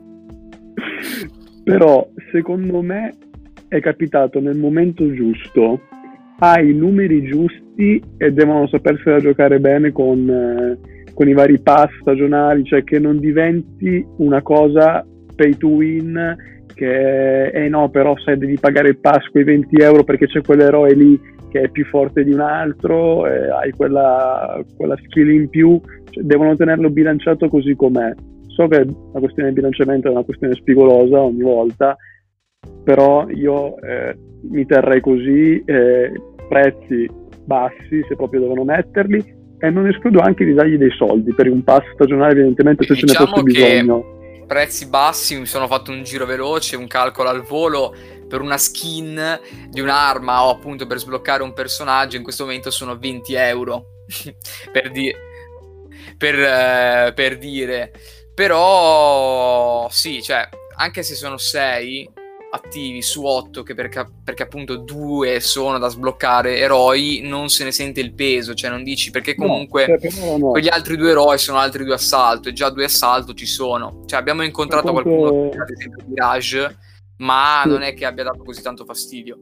Però, 1.62 2.08
secondo 2.32 2.80
me, 2.80 3.14
è 3.70 3.80
capitato 3.80 4.40
nel 4.40 4.58
momento 4.58 5.10
giusto, 5.12 5.80
ha 6.40 6.60
i 6.60 6.74
numeri 6.74 7.22
giusti 7.22 8.02
e 8.16 8.32
devono 8.32 8.66
sapersela 8.66 9.20
giocare 9.20 9.60
bene 9.60 9.92
con, 9.92 10.28
eh, 10.28 11.12
con 11.14 11.28
i 11.28 11.32
vari 11.32 11.60
pass 11.60 11.88
stagionali, 12.00 12.64
cioè 12.64 12.82
che 12.82 12.98
non 12.98 13.20
diventi 13.20 14.04
una 14.16 14.42
cosa 14.42 15.06
pay 15.36 15.56
to 15.56 15.68
win 15.68 16.36
che 16.74 17.46
eh 17.46 17.68
no 17.68 17.90
però 17.90 18.16
sai 18.18 18.38
devi 18.38 18.58
pagare 18.58 18.88
il 18.88 18.98
pass 18.98 19.26
quei 19.30 19.44
20 19.44 19.76
euro 19.80 20.02
perché 20.02 20.26
c'è 20.26 20.40
quell'eroe 20.40 20.94
lì 20.94 21.20
che 21.50 21.62
è 21.62 21.68
più 21.68 21.84
forte 21.86 22.24
di 22.24 22.32
un 22.32 22.40
altro 22.40 23.26
eh, 23.26 23.50
hai 23.50 23.70
quella, 23.72 24.62
quella, 24.76 24.96
skill 25.04 25.30
in 25.30 25.48
più 25.48 25.80
cioè, 26.10 26.24
devono 26.24 26.56
tenerlo 26.56 26.90
bilanciato 26.90 27.48
così 27.48 27.74
com'è. 27.76 28.12
So 28.48 28.66
che 28.66 28.84
la 29.12 29.20
questione 29.20 29.50
di 29.50 29.54
bilanciamento 29.54 30.08
è 30.08 30.10
una 30.10 30.24
questione 30.24 30.54
spigolosa 30.54 31.20
ogni 31.20 31.42
volta 31.42 31.96
però 32.84 33.28
io 33.28 33.80
eh, 33.80 34.16
mi 34.50 34.66
terrei 34.66 35.00
così, 35.00 35.62
eh, 35.64 36.12
prezzi 36.48 37.08
bassi 37.44 38.04
se 38.08 38.16
proprio 38.16 38.40
devono 38.40 38.64
metterli 38.64 39.38
e 39.58 39.70
non 39.70 39.86
escludo 39.86 40.20
anche 40.20 40.44
di 40.44 40.54
dargli 40.54 40.76
dei 40.76 40.90
soldi. 40.90 41.32
Per 41.34 41.48
un 41.48 41.62
pass 41.62 41.84
stagionale 41.94 42.32
evidentemente 42.32 42.84
se 42.84 42.94
diciamo 42.94 43.12
ce 43.12 43.22
ne 43.22 43.26
fosse 43.28 43.42
bisogno. 43.42 44.18
Prezzi 44.46 44.88
bassi, 44.88 45.38
mi 45.38 45.46
sono 45.46 45.68
fatto 45.68 45.92
un 45.92 46.02
giro 46.02 46.26
veloce, 46.26 46.76
un 46.76 46.88
calcolo 46.88 47.28
al 47.28 47.42
volo 47.42 47.94
per 48.28 48.40
una 48.40 48.58
skin 48.58 49.38
di 49.68 49.80
un'arma 49.80 50.44
o 50.44 50.50
appunto 50.50 50.86
per 50.86 50.98
sbloccare 50.98 51.42
un 51.42 51.52
personaggio 51.52 52.16
in 52.16 52.22
questo 52.22 52.44
momento 52.44 52.70
sono 52.70 52.98
20 52.98 53.34
euro. 53.34 53.84
Per, 54.72 54.90
di- 54.90 55.14
per, 56.18 56.34
eh, 56.34 57.12
per 57.14 57.38
dire. 57.38 57.92
Però 58.34 59.86
sì 59.90 60.20
cioè 60.20 60.48
anche 60.76 61.02
se 61.02 61.14
sono 61.14 61.36
6 61.36 62.10
attivi 62.52 63.00
su 63.00 63.24
8 63.24 63.62
che 63.62 63.74
perché, 63.74 64.04
perché, 64.24 64.42
appunto 64.42 64.76
due 64.76 65.38
sono 65.40 65.78
da 65.78 65.88
sbloccare 65.88 66.58
eroi 66.58 67.20
non 67.22 67.48
se 67.48 67.64
ne 67.64 67.70
sente 67.70 68.00
il 68.00 68.12
peso 68.12 68.54
cioè 68.54 68.70
non 68.70 68.82
dici 68.82 69.10
perché 69.10 69.36
comunque 69.36 69.86
no, 69.86 69.98
cioè, 69.98 70.38
no. 70.38 70.50
quegli 70.50 70.68
altri 70.68 70.96
due 70.96 71.10
eroi 71.10 71.38
sono 71.38 71.58
altri 71.58 71.84
due 71.84 71.94
assalto 71.94 72.48
e 72.48 72.52
già 72.52 72.70
due 72.70 72.84
assalto 72.84 73.34
ci 73.34 73.46
sono 73.46 74.02
cioè 74.06 74.18
abbiamo 74.18 74.42
incontrato 74.42 74.90
quanto... 74.90 75.10
qualcuno 75.10 75.62
ad 75.62 75.70
esempio 75.70 76.04
Mirage 76.08 76.76
ma 77.18 77.60
sì. 77.62 77.68
non 77.68 77.82
è 77.82 77.94
che 77.94 78.04
abbia 78.04 78.24
dato 78.24 78.42
così 78.42 78.62
tanto 78.62 78.84
fastidio 78.84 79.38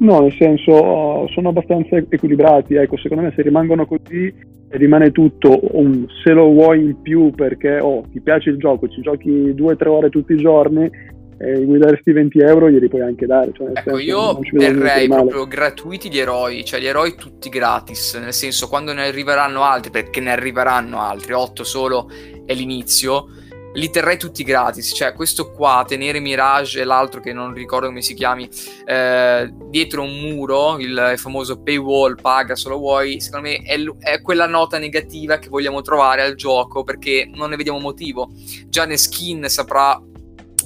no 0.00 0.20
nel 0.20 0.34
senso 0.38 1.26
sono 1.28 1.48
abbastanza 1.48 1.96
equilibrati 1.96 2.74
ecco 2.74 2.98
secondo 2.98 3.24
me 3.24 3.32
se 3.34 3.40
rimangono 3.40 3.86
così 3.86 4.54
rimane 4.70 5.10
tutto 5.12 5.58
un 5.76 6.06
se 6.22 6.32
lo 6.32 6.50
vuoi 6.50 6.80
in 6.80 7.00
più 7.00 7.30
perché 7.30 7.78
oh, 7.78 8.02
ti 8.10 8.20
piace 8.20 8.50
il 8.50 8.58
gioco, 8.58 8.88
ci 8.88 9.00
giochi 9.00 9.54
due 9.54 9.72
o 9.72 9.76
tre 9.76 9.88
ore 9.88 10.10
tutti 10.10 10.32
i 10.32 10.36
giorni 10.36 10.90
e 11.38 11.64
guidaresti 11.64 12.12
20 12.12 12.38
euro 12.40 12.70
glieli 12.70 12.88
puoi 12.88 13.02
anche 13.02 13.26
dare. 13.26 13.50
Cioè 13.52 13.70
ecco, 13.74 13.98
io 13.98 14.38
terrei 14.56 15.08
proprio 15.08 15.46
gratuiti 15.46 16.10
gli 16.10 16.18
eroi, 16.18 16.64
cioè 16.64 16.80
gli 16.80 16.86
eroi 16.86 17.14
tutti 17.14 17.48
gratis, 17.48 18.14
nel 18.14 18.32
senso 18.32 18.68
quando 18.68 18.92
ne 18.92 19.06
arriveranno 19.06 19.62
altri, 19.62 19.90
perché 19.90 20.20
ne 20.20 20.32
arriveranno 20.32 21.00
altri, 21.00 21.32
8 21.32 21.64
solo 21.64 22.10
è 22.44 22.54
l'inizio, 22.54 23.28
li 23.76 23.90
terrei 23.90 24.16
tutti 24.18 24.42
gratis. 24.42 24.92
Cioè, 24.94 25.12
questo 25.12 25.52
qua, 25.52 25.84
tenere 25.86 26.20
Mirage 26.20 26.80
e 26.80 26.84
l'altro 26.84 27.20
che 27.20 27.32
non 27.32 27.52
ricordo 27.52 27.86
come 27.86 28.02
si 28.02 28.14
chiami, 28.14 28.48
eh, 28.84 29.52
dietro 29.68 30.02
un 30.02 30.18
muro, 30.18 30.78
il 30.78 31.14
famoso 31.16 31.62
paywall, 31.62 32.20
paga 32.20 32.54
solo 32.56 32.78
vuoi, 32.78 33.20
secondo 33.20 33.48
me 33.48 33.62
è, 33.62 33.78
è, 34.00 34.22
quella 34.22 34.46
nota 34.46 34.78
negativa 34.78 35.38
che 35.38 35.48
vogliamo 35.48 35.82
trovare 35.82 36.22
al 36.22 36.34
gioco 36.34 36.82
perché 36.82 37.30
non 37.32 37.50
ne 37.50 37.56
vediamo 37.56 37.78
motivo. 37.78 38.30
Già 38.68 38.86
ne 38.86 38.96
skin 38.96 39.48
saprà 39.48 40.00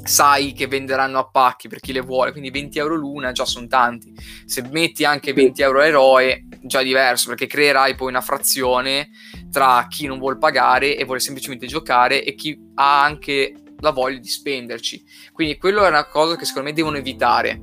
sai 0.04 0.52
che 0.52 0.66
venderanno 0.66 1.18
a 1.18 1.28
pacchi 1.28 1.68
per 1.68 1.80
chi 1.80 1.92
le 1.92 2.00
vuole, 2.00 2.32
quindi 2.32 2.50
20 2.50 2.78
euro 2.78 2.94
l'una 2.94 3.32
già 3.32 3.44
sono 3.44 3.66
tanti. 3.66 4.12
Se 4.44 4.62
metti 4.70 5.04
anche 5.04 5.32
20 5.32 5.62
euro 5.62 5.82
eroe, 5.82 6.46
già 6.62 6.82
diverso, 6.82 7.28
perché 7.28 7.46
creerai 7.46 7.94
poi 7.94 8.08
una 8.08 8.20
frazione 8.20 9.10
tra 9.50 9.86
chi 9.88 10.06
non 10.06 10.18
vuole 10.18 10.38
pagare 10.38 10.96
e 10.96 11.04
vuole 11.04 11.20
semplicemente 11.20 11.66
giocare 11.66 12.24
e 12.24 12.34
chi 12.34 12.58
ha 12.74 13.02
anche 13.02 13.54
la 13.78 13.90
voglia 13.90 14.18
di 14.18 14.28
spenderci. 14.28 15.02
Quindi 15.32 15.56
quello 15.56 15.84
è 15.84 15.88
una 15.88 16.06
cosa 16.06 16.36
che 16.36 16.44
secondo 16.44 16.68
me 16.68 16.74
devono 16.74 16.96
evitare, 16.96 17.60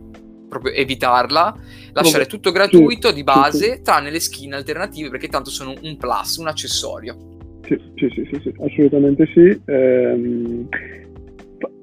proprio 0.50 0.74
evitarla, 0.74 1.56
lasciare 1.92 2.26
tutto 2.26 2.52
gratuito 2.52 3.12
di 3.12 3.24
base, 3.24 3.82
tranne 3.82 4.10
le 4.10 4.20
skin 4.20 4.54
alternative, 4.54 5.10
perché 5.10 5.28
tanto 5.28 5.50
sono 5.50 5.74
un 5.82 5.98
plus, 5.98 6.38
un 6.38 6.48
accessorio. 6.48 7.36
Sì, 7.68 7.78
sì, 7.96 8.10
sì, 8.16 8.30
sì, 8.32 8.40
sì 8.42 8.54
assolutamente 8.64 9.30
sì. 9.34 9.62
Ehm 9.66 10.70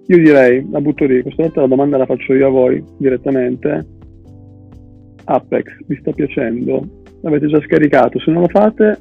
io 0.07 0.19
direi, 0.19 0.67
la 0.71 0.81
butto 0.81 1.05
lì, 1.05 1.23
questa 1.23 1.43
volta 1.43 1.61
la 1.63 1.67
domanda 1.67 1.97
la 1.97 2.07
faccio 2.07 2.35
io 2.35 2.47
a 2.47 2.51
voi 2.51 2.85
direttamente. 2.99 3.87
Apex, 5.25 5.65
vi 5.87 5.97
sta 6.01 6.13
piacendo? 6.13 7.03
L'avete 7.23 7.47
già 7.47 7.61
scaricato? 7.63 8.19
Se 8.19 8.31
non 8.31 8.43
lo 8.43 8.49
fate, 8.49 8.99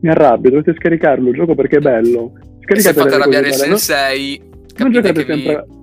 mi 0.00 0.08
arrabbio, 0.08 0.50
dovete 0.50 0.74
scaricarlo 0.74 1.28
il 1.28 1.34
gioco 1.34 1.54
perché 1.54 1.76
è 1.76 1.80
bello. 1.80 2.32
Scaricate 2.60 2.94
se 2.94 3.00
fate 3.02 3.14
arrabbiare 3.14 3.48
il 3.48 3.54
sensei, 3.54 4.40
non 4.78 4.92
giocate 4.92 5.26
sempre... 5.26 5.36
Vi... 5.36 5.82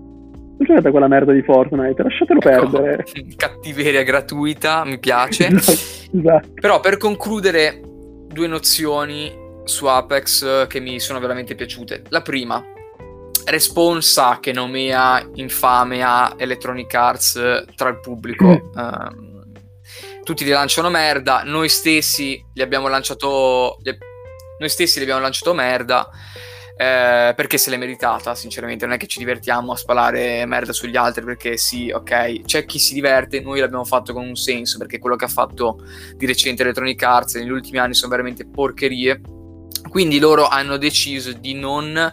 Non 0.61 0.69
giocate 0.69 0.91
quella 0.91 1.07
merda 1.07 1.33
di 1.33 1.41
Fortnite, 1.41 2.03
lasciatelo 2.03 2.39
ecco, 2.39 2.69
perdere. 2.69 3.03
Cattiveria 3.35 4.03
gratuita, 4.03 4.83
mi 4.85 4.97
piace. 4.99 5.47
esatto, 5.53 6.17
esatto. 6.17 6.47
Però 6.59 6.79
per 6.79 6.97
concludere, 6.97 7.81
due 8.27 8.47
nozioni 8.47 9.31
su 9.63 9.85
Apex 9.85 10.67
che 10.67 10.79
mi 10.79 10.99
sono 10.99 11.19
veramente 11.19 11.55
piaciute. 11.55 12.03
La 12.09 12.21
prima, 12.21 12.63
Respawn 13.51 14.01
sa 14.01 14.39
che 14.39 14.53
nomea 14.53 15.27
infame 15.33 16.01
a 16.01 16.35
Electronic 16.37 16.93
Arts 16.93 17.65
tra 17.75 17.89
il 17.89 17.99
pubblico. 17.99 18.47
Uh, 18.73 19.51
tutti 20.23 20.45
gli 20.45 20.51
lanciano 20.51 20.89
merda, 20.89 21.43
noi 21.43 21.67
stessi 21.67 22.43
gli 22.53 22.61
abbiamo 22.61 22.87
lanciato. 22.87 23.77
Gli, 23.81 23.91
noi 24.57 24.69
stessi 24.69 24.99
gli 24.99 25.03
abbiamo 25.03 25.19
lanciato 25.19 25.53
merda. 25.53 26.09
Eh, 26.77 27.33
perché 27.35 27.57
se 27.57 27.69
l'è 27.69 27.77
meritata, 27.77 28.33
sinceramente. 28.35 28.85
Non 28.85 28.95
è 28.95 28.97
che 28.97 29.07
ci 29.07 29.19
divertiamo 29.19 29.73
a 29.73 29.75
spalare 29.75 30.45
merda 30.45 30.71
sugli 30.71 30.95
altri 30.95 31.23
perché 31.23 31.57
sì, 31.57 31.91
ok, 31.91 32.43
c'è 32.45 32.65
chi 32.65 32.79
si 32.79 32.93
diverte, 32.93 33.41
noi 33.41 33.59
l'abbiamo 33.59 33.83
fatto 33.83 34.13
con 34.13 34.25
un 34.25 34.35
senso 34.35 34.77
perché 34.77 34.97
quello 34.97 35.17
che 35.17 35.25
ha 35.25 35.27
fatto 35.27 35.83
di 36.15 36.25
recente 36.25 36.63
Electronic 36.63 37.03
Arts 37.03 37.35
negli 37.35 37.49
ultimi 37.49 37.79
anni 37.79 37.93
sono 37.93 38.11
veramente 38.11 38.47
porcherie. 38.47 39.19
Quindi 39.89 40.19
loro 40.19 40.47
hanno 40.47 40.77
deciso 40.77 41.33
di 41.33 41.53
non 41.53 42.11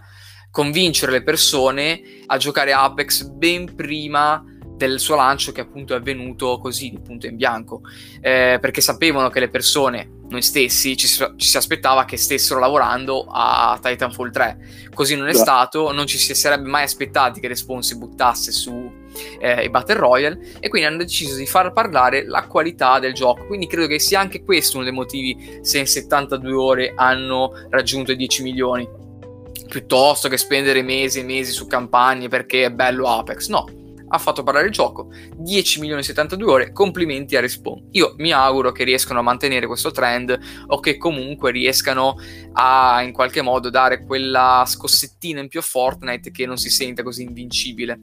convincere 0.50 1.12
le 1.12 1.22
persone 1.22 2.00
a 2.26 2.36
giocare 2.36 2.72
Apex 2.72 3.24
ben 3.24 3.74
prima 3.74 4.42
del 4.78 5.00
suo 5.00 5.16
lancio 5.16 5.52
che 5.52 5.60
appunto 5.60 5.92
è 5.92 5.96
avvenuto 5.96 6.58
così 6.58 6.90
di 6.90 7.00
punto 7.00 7.26
in 7.26 7.36
bianco. 7.36 7.82
Eh, 8.20 8.58
perché 8.60 8.80
sapevano 8.80 9.28
che 9.28 9.40
le 9.40 9.48
persone 9.48 10.16
noi 10.28 10.42
stessi 10.42 10.96
ci, 10.96 11.06
ci, 11.08 11.48
si 11.48 11.56
aspettava 11.56 12.04
che 12.04 12.16
stessero 12.16 12.60
lavorando 12.60 13.26
a 13.30 13.78
Titanfall 13.82 14.30
3 14.30 14.58
così 14.92 15.16
non 15.16 15.26
è 15.28 15.32
Beh. 15.32 15.38
stato 15.38 15.90
non 15.90 16.06
ci 16.06 16.18
si 16.18 16.34
sarebbe 16.34 16.68
mai 16.68 16.82
aspettati 16.82 17.40
che 17.40 17.48
Respawn 17.48 17.82
si 17.82 17.96
buttasse 17.96 18.52
su 18.52 18.92
eh, 19.40 19.64
i 19.64 19.70
Battle 19.70 19.94
Royale 19.94 20.38
e 20.60 20.68
quindi 20.68 20.86
hanno 20.86 20.98
deciso 20.98 21.34
di 21.34 21.46
far 21.46 21.72
parlare 21.72 22.26
la 22.26 22.46
qualità 22.46 22.98
del 22.98 23.14
gioco. 23.14 23.46
Quindi 23.46 23.66
credo 23.66 23.86
che 23.86 23.98
sia 23.98 24.20
anche 24.20 24.44
questo 24.44 24.76
uno 24.76 24.84
dei 24.84 24.92
motivi 24.92 25.60
se 25.62 25.78
in 25.78 25.86
72 25.86 26.52
ore 26.52 26.92
hanno 26.94 27.52
raggiunto 27.70 28.12
i 28.12 28.16
10 28.16 28.42
milioni 28.42 29.06
piuttosto 29.66 30.28
che 30.28 30.36
spendere 30.36 30.82
mesi 30.82 31.20
e 31.20 31.24
mesi 31.24 31.52
su 31.52 31.66
campagne 31.66 32.28
perché 32.28 32.64
è 32.64 32.70
bello 32.70 33.08
Apex. 33.08 33.48
No, 33.48 33.66
ha 34.08 34.18
fatto 34.18 34.42
parlare 34.42 34.66
il 34.66 34.72
gioco. 34.72 35.10
10 35.36 35.80
milioni 35.80 36.00
e 36.00 36.04
72 36.04 36.50
ore, 36.50 36.72
complimenti 36.72 37.36
a 37.36 37.40
Respawn. 37.40 37.88
Io 37.92 38.14
mi 38.18 38.32
auguro 38.32 38.72
che 38.72 38.84
riescano 38.84 39.18
a 39.18 39.22
mantenere 39.22 39.66
questo 39.66 39.90
trend 39.90 40.38
o 40.66 40.80
che 40.80 40.96
comunque 40.96 41.50
riescano 41.50 42.16
a 42.52 43.02
in 43.02 43.12
qualche 43.12 43.42
modo 43.42 43.70
dare 43.70 44.04
quella 44.04 44.64
scossettina 44.66 45.40
in 45.40 45.48
più 45.48 45.60
a 45.60 45.62
Fortnite 45.62 46.30
che 46.30 46.46
non 46.46 46.56
si 46.56 46.70
senta 46.70 47.02
così 47.02 47.22
invincibile. 47.22 48.00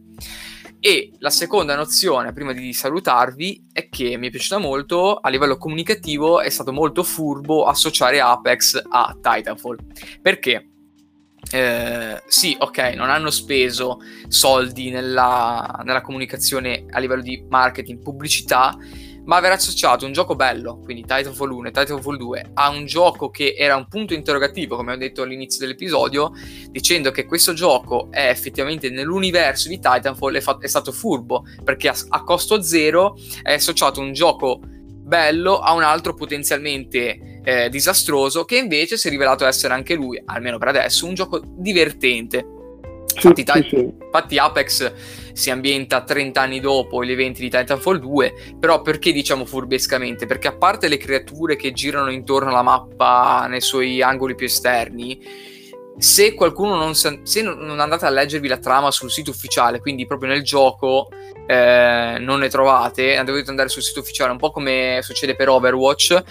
E 0.79 1.13
la 1.17 1.31
seconda 1.31 1.75
nozione, 1.75 2.31
prima 2.31 2.53
di 2.53 2.71
salutarvi, 2.71 3.69
è 3.71 3.89
che 3.89 4.17
mi 4.17 4.27
è 4.27 4.29
piaciuta 4.29 4.59
molto 4.59 5.15
a 5.15 5.29
livello 5.29 5.57
comunicativo, 5.57 6.41
è 6.41 6.49
stato 6.49 6.71
molto 6.71 7.01
furbo 7.01 7.65
associare 7.65 8.19
Apex 8.19 8.79
a 8.87 9.17
Titanfall. 9.19 9.77
Perché? 10.21 10.74
Eh, 11.51 12.21
sì, 12.27 12.55
ok, 12.59 12.77
non 12.95 13.09
hanno 13.09 13.29
speso 13.29 13.99
soldi 14.27 14.89
nella, 14.89 15.81
nella, 15.83 16.01
comunicazione 16.01 16.85
a 16.89 16.99
livello 16.99 17.21
di 17.21 17.45
marketing, 17.47 18.01
pubblicità, 18.01 18.75
ma 19.25 19.37
aver 19.37 19.53
associato 19.53 20.05
un 20.05 20.11
gioco 20.11 20.35
bello, 20.35 20.79
quindi 20.79 21.03
Titanfall 21.03 21.51
1 21.51 21.67
e 21.67 21.71
Titanfall 21.71 22.17
2, 22.17 22.51
a 22.53 22.69
un 22.69 22.85
gioco 22.85 23.29
che 23.29 23.55
era 23.57 23.75
un 23.75 23.87
punto 23.87 24.13
interrogativo, 24.13 24.75
come 24.75 24.93
ho 24.93 24.97
detto 24.97 25.21
all'inizio 25.21 25.59
dell'episodio, 25.61 26.31
dicendo 26.69 27.11
che 27.11 27.25
questo 27.25 27.53
gioco 27.53 28.07
è 28.11 28.27
effettivamente 28.29 28.89
nell'universo 28.89 29.67
di 29.67 29.79
Titanfall, 29.79 30.35
è, 30.35 30.41
fa- 30.41 30.57
è 30.59 30.67
stato 30.67 30.91
furbo, 30.91 31.43
perché 31.63 31.89
a, 31.89 31.95
a 32.09 32.23
costo 32.23 32.61
zero 32.61 33.17
è 33.41 33.53
associato 33.53 33.99
un 33.99 34.13
gioco 34.13 34.59
bello 34.63 35.59
a 35.59 35.73
un 35.73 35.83
altro 35.83 36.13
potenzialmente 36.13 37.34
eh, 37.45 37.69
disastroso, 37.69 38.43
che 38.43 38.57
invece 38.57 38.97
si 38.97 39.07
è 39.07 39.09
rivelato 39.11 39.45
essere 39.45 39.73
anche 39.73 39.93
lui, 39.93 40.21
almeno 40.25 40.57
per 40.57 40.69
adesso, 40.69 41.05
un 41.05 41.13
gioco 41.13 41.41
divertente. 41.45 42.45
Infatti, 43.15 43.45
sì, 43.45 43.69
sì. 43.69 43.93
infatti, 44.03 44.37
Apex 44.37 44.91
si 45.31 45.49
ambienta 45.49 46.03
30 46.03 46.41
anni 46.41 46.59
dopo 46.59 47.03
gli 47.05 47.11
eventi 47.11 47.41
di 47.41 47.49
Titanfall 47.49 47.99
2, 47.99 48.55
però 48.59 48.81
perché 48.81 49.13
diciamo 49.13 49.45
furbescamente? 49.45 50.25
Perché 50.25 50.49
a 50.49 50.57
parte 50.57 50.89
le 50.89 50.97
creature 50.97 51.55
che 51.55 51.71
girano 51.71 52.11
intorno 52.11 52.49
alla 52.49 52.61
mappa 52.61 53.47
nei 53.47 53.61
suoi 53.61 54.01
angoli 54.01 54.35
più 54.35 54.47
esterni, 54.47 55.17
se 55.97 56.33
qualcuno 56.33 56.75
non, 56.75 56.93
se 56.93 57.41
non 57.41 57.79
andate 57.79 58.05
a 58.05 58.09
leggervi 58.09 58.47
la 58.47 58.57
trama 58.57 58.91
sul 58.91 59.09
sito 59.09 59.31
ufficiale, 59.31 59.79
quindi 59.79 60.05
proprio 60.05 60.29
nel 60.29 60.43
gioco 60.43 61.07
eh, 61.47 62.17
non 62.19 62.39
ne 62.39 62.49
trovate, 62.49 63.21
dovete 63.23 63.49
andare 63.49 63.69
sul 63.69 63.81
sito 63.81 64.01
ufficiale, 64.01 64.31
un 64.31 64.37
po' 64.37 64.51
come 64.51 64.99
succede 65.01 65.35
per 65.35 65.49
Overwatch, 65.49 66.23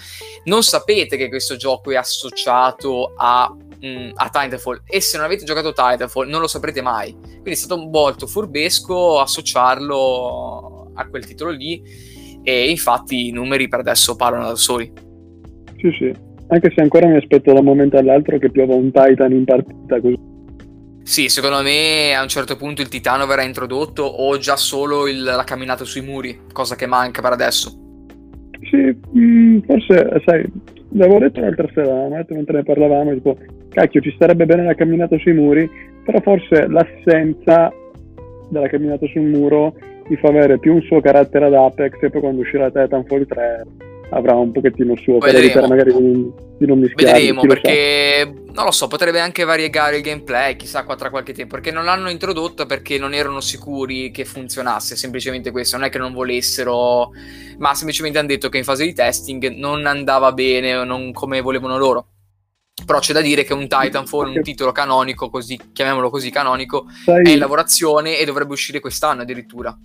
non 0.45 0.61
sapete 0.61 1.17
che 1.17 1.29
questo 1.29 1.55
gioco 1.55 1.91
è 1.91 1.95
associato 1.95 3.13
a, 3.15 3.51
mh, 3.51 3.87
mm, 3.87 4.09
a 4.13 4.29
Titanfall 4.29 4.83
e 4.85 5.01
se 5.01 5.17
non 5.17 5.25
avete 5.25 5.45
giocato 5.45 5.73
Titanfall 5.73 6.27
non 6.27 6.41
lo 6.41 6.47
saprete 6.47 6.81
mai. 6.81 7.11
Quindi 7.13 7.51
è 7.51 7.55
stato 7.55 7.77
molto 7.77 8.27
furbesco 8.27 9.19
associarlo 9.19 10.91
a 10.93 11.07
quel 11.07 11.25
titolo 11.25 11.49
lì 11.51 11.81
e 12.43 12.69
infatti 12.69 13.27
i 13.27 13.31
numeri 13.31 13.67
per 13.67 13.79
adesso 13.79 14.15
parlano 14.15 14.47
da 14.47 14.55
soli. 14.55 14.91
Sì, 15.77 15.91
sì. 15.97 16.24
Anche 16.47 16.71
se 16.73 16.81
ancora 16.81 17.07
mi 17.07 17.17
aspetto 17.17 17.53
da 17.53 17.59
un 17.59 17.65
momento 17.65 17.97
all'altro 17.97 18.37
che 18.37 18.51
piova 18.51 18.75
un 18.75 18.91
Titan 18.91 19.31
in 19.31 19.45
partita 19.45 19.99
così. 19.99 20.33
Sì, 21.01 21.29
secondo 21.29 21.61
me 21.61 22.15
a 22.15 22.21
un 22.21 22.27
certo 22.27 22.55
punto 22.55 22.81
il 22.81 22.87
titano 22.87 23.27
verrà 23.27 23.43
introdotto 23.43 24.03
o 24.03 24.37
già 24.37 24.55
solo 24.55 25.07
il, 25.07 25.21
la 25.21 25.43
camminata 25.43 25.83
sui 25.83 26.01
muri, 26.01 26.39
cosa 26.51 26.75
che 26.75 26.87
manca 26.87 27.21
per 27.21 27.31
adesso. 27.31 27.69
Sì, 28.69 28.77
mh, 28.77 29.19
mm, 29.19 29.59
forse, 29.67 30.21
sai, 30.25 30.43
l'avevo 30.93 31.19
detto 31.19 31.41
l'altra 31.41 31.67
sera, 31.73 32.07
mentre 32.09 32.55
ne 32.55 32.63
parlavamo, 32.63 33.13
tipo, 33.13 33.37
cacchio, 33.69 34.01
ci 34.01 34.11
starebbe 34.15 34.45
bene 34.45 34.63
la 34.63 34.73
camminata 34.73 35.17
sui 35.19 35.33
muri, 35.33 35.69
però 36.03 36.19
forse 36.21 36.67
l'assenza 36.67 37.71
della 38.49 38.67
camminata 38.67 39.05
sul 39.07 39.21
muro 39.21 39.75
mi 40.07 40.15
fa 40.17 40.29
avere 40.29 40.59
più 40.59 40.73
un 40.73 40.81
suo 40.81 41.01
carattere 41.01 41.45
ad 41.45 41.53
Apex 41.53 42.01
e 42.01 42.09
poi 42.09 42.21
quando 42.21 42.41
uscirà 42.41 42.69
Titanfall 42.69 43.25
3 43.25 43.65
avrà 44.09 44.35
un 44.35 44.51
pochettino 44.51 44.93
il 44.93 44.99
suo 44.99 45.17
per 45.17 45.35
evitare 45.35 45.67
magari 45.67 45.93
di, 45.93 46.31
di 46.57 46.65
non 46.65 46.79
mischiare. 46.79 47.19
Vedremo 47.19 47.41
perché 47.41 48.23
lo 48.25 48.45
non 48.55 48.63
lo 48.63 48.71
so, 48.71 48.87
potrebbe 48.87 49.19
anche 49.19 49.43
variegare 49.43 49.97
il 49.97 50.01
gameplay, 50.01 50.55
chissà 50.55 50.83
qua 50.83 50.95
tra 50.95 51.09
qualche 51.09 51.33
tempo, 51.33 51.55
perché 51.55 51.71
non 51.71 51.83
l'hanno 51.83 52.09
introdotta 52.09 52.65
perché 52.65 52.97
non 52.97 53.13
erano 53.13 53.41
sicuri 53.41 54.11
che 54.11 54.23
funzionasse, 54.23 54.95
semplicemente 54.95 55.51
questo, 55.51 55.75
non 55.75 55.85
è 55.85 55.89
che 55.89 55.97
non 55.97 56.13
volessero, 56.13 57.11
ma 57.57 57.73
semplicemente 57.73 58.17
hanno 58.17 58.29
detto 58.29 58.47
che 58.47 58.57
in 58.57 58.63
fase 58.63 58.85
di 58.85 58.93
testing 58.93 59.49
non 59.49 59.85
andava 59.85 60.31
bene, 60.31 60.85
non 60.85 61.11
come 61.11 61.41
volevano 61.41 61.77
loro. 61.77 62.07
Però 62.85 62.99
c'è 62.99 63.13
da 63.13 63.21
dire 63.21 63.43
che 63.43 63.53
un 63.53 63.67
Titanfall, 63.67 64.35
un 64.35 64.41
titolo 64.41 64.71
canonico, 64.71 65.29
così, 65.29 65.59
chiamiamolo 65.73 66.09
così 66.09 66.29
canonico, 66.29 66.85
Sai... 67.03 67.23
è 67.23 67.29
in 67.31 67.39
lavorazione 67.39 68.17
e 68.17 68.25
dovrebbe 68.25 68.53
uscire 68.53 68.79
quest'anno 68.79 69.21
addirittura. 69.23 69.77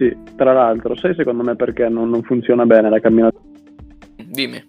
Sì, 0.00 0.16
tra 0.34 0.54
l'altro, 0.54 0.96
sai 0.96 1.14
secondo 1.14 1.42
me 1.42 1.56
perché 1.56 1.86
non, 1.90 2.08
non 2.08 2.22
funziona 2.22 2.64
bene 2.64 2.88
la 2.88 3.00
camminata? 3.00 3.38
Dimmi. 4.16 4.64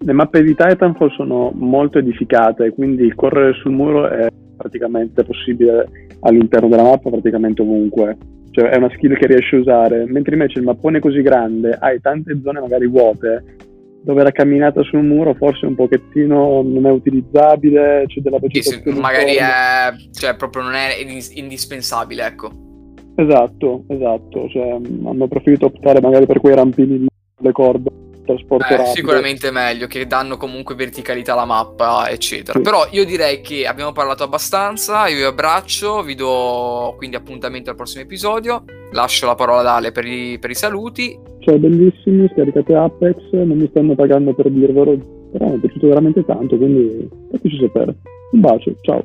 Le 0.00 0.12
mappe 0.12 0.42
di 0.42 0.56
Titanfall 0.56 1.14
sono 1.14 1.52
molto 1.54 1.98
edificate, 1.98 2.70
quindi 2.70 3.14
correre 3.14 3.52
sul 3.52 3.70
muro 3.70 4.08
è 4.08 4.26
praticamente 4.56 5.22
possibile 5.22 6.08
all'interno 6.22 6.66
della 6.66 6.82
mappa, 6.82 7.08
praticamente 7.08 7.62
ovunque. 7.62 8.18
Cioè 8.50 8.70
è 8.70 8.78
una 8.78 8.90
skill 8.96 9.16
che 9.16 9.28
riesci 9.28 9.54
a 9.54 9.60
usare, 9.60 10.04
mentre 10.06 10.32
invece 10.32 10.58
il 10.58 10.64
mappone 10.64 10.98
è 10.98 11.00
così 11.00 11.22
grande 11.22 11.78
hai 11.80 12.00
tante 12.00 12.40
zone 12.42 12.58
magari 12.58 12.88
vuote 12.88 13.44
dove 14.02 14.24
la 14.24 14.32
camminata 14.32 14.82
sul 14.82 15.04
muro 15.04 15.34
forse 15.34 15.66
un 15.66 15.76
pochettino 15.76 16.62
non 16.62 16.84
è 16.84 16.90
utilizzabile, 16.90 18.04
c'è 18.08 18.20
della 18.20 18.38
vegetazione. 18.40 18.92
Sì, 18.92 19.00
magari 19.00 19.34
è, 19.34 19.92
cioè, 20.12 20.34
proprio 20.34 20.62
non 20.62 20.74
è 20.74 20.96
indispensabile, 21.34 22.26
ecco. 22.26 22.66
Esatto, 23.20 23.82
esatto, 23.88 24.48
cioè, 24.48 24.70
hanno 24.70 25.26
preferito 25.26 25.66
optare 25.66 26.00
magari 26.00 26.24
per 26.24 26.38
quei 26.38 26.54
rampini 26.54 26.98
di 26.98 27.06
le 27.40 27.52
corde 27.52 27.90
trasporto 28.24 28.74
eh, 28.74 28.84
Sicuramente 28.94 29.50
meglio, 29.50 29.86
che 29.86 30.06
danno 30.06 30.36
comunque 30.36 30.74
verticalità 30.74 31.32
alla 31.32 31.44
mappa, 31.44 32.08
eccetera. 32.08 32.58
Sì. 32.58 32.64
Però 32.64 32.86
io 32.90 33.04
direi 33.04 33.40
che 33.40 33.66
abbiamo 33.66 33.90
parlato 33.90 34.22
abbastanza, 34.22 35.08
io 35.08 35.16
vi 35.16 35.22
abbraccio, 35.24 36.02
vi 36.02 36.14
do 36.14 36.94
quindi 36.96 37.16
appuntamento 37.16 37.70
al 37.70 37.76
prossimo 37.76 38.04
episodio, 38.04 38.62
lascio 38.92 39.26
la 39.26 39.34
parola 39.34 39.60
ad 39.60 39.66
Ale 39.66 39.90
per 39.90 40.04
i, 40.04 40.38
per 40.38 40.50
i 40.50 40.54
saluti. 40.54 41.18
Ciao 41.40 41.58
bellissimi, 41.58 42.30
scaricate 42.32 42.74
Apex, 42.74 43.16
non 43.32 43.56
mi 43.56 43.66
stanno 43.68 43.94
pagando 43.94 44.34
per 44.34 44.50
dirvelo, 44.50 44.96
però 45.32 45.48
mi 45.48 45.56
è 45.56 45.58
piaciuto 45.58 45.88
veramente 45.88 46.24
tanto, 46.24 46.56
quindi 46.56 47.08
fateci 47.32 47.58
sapere. 47.58 47.96
Un 48.30 48.40
bacio, 48.40 48.74
ciao. 48.82 49.02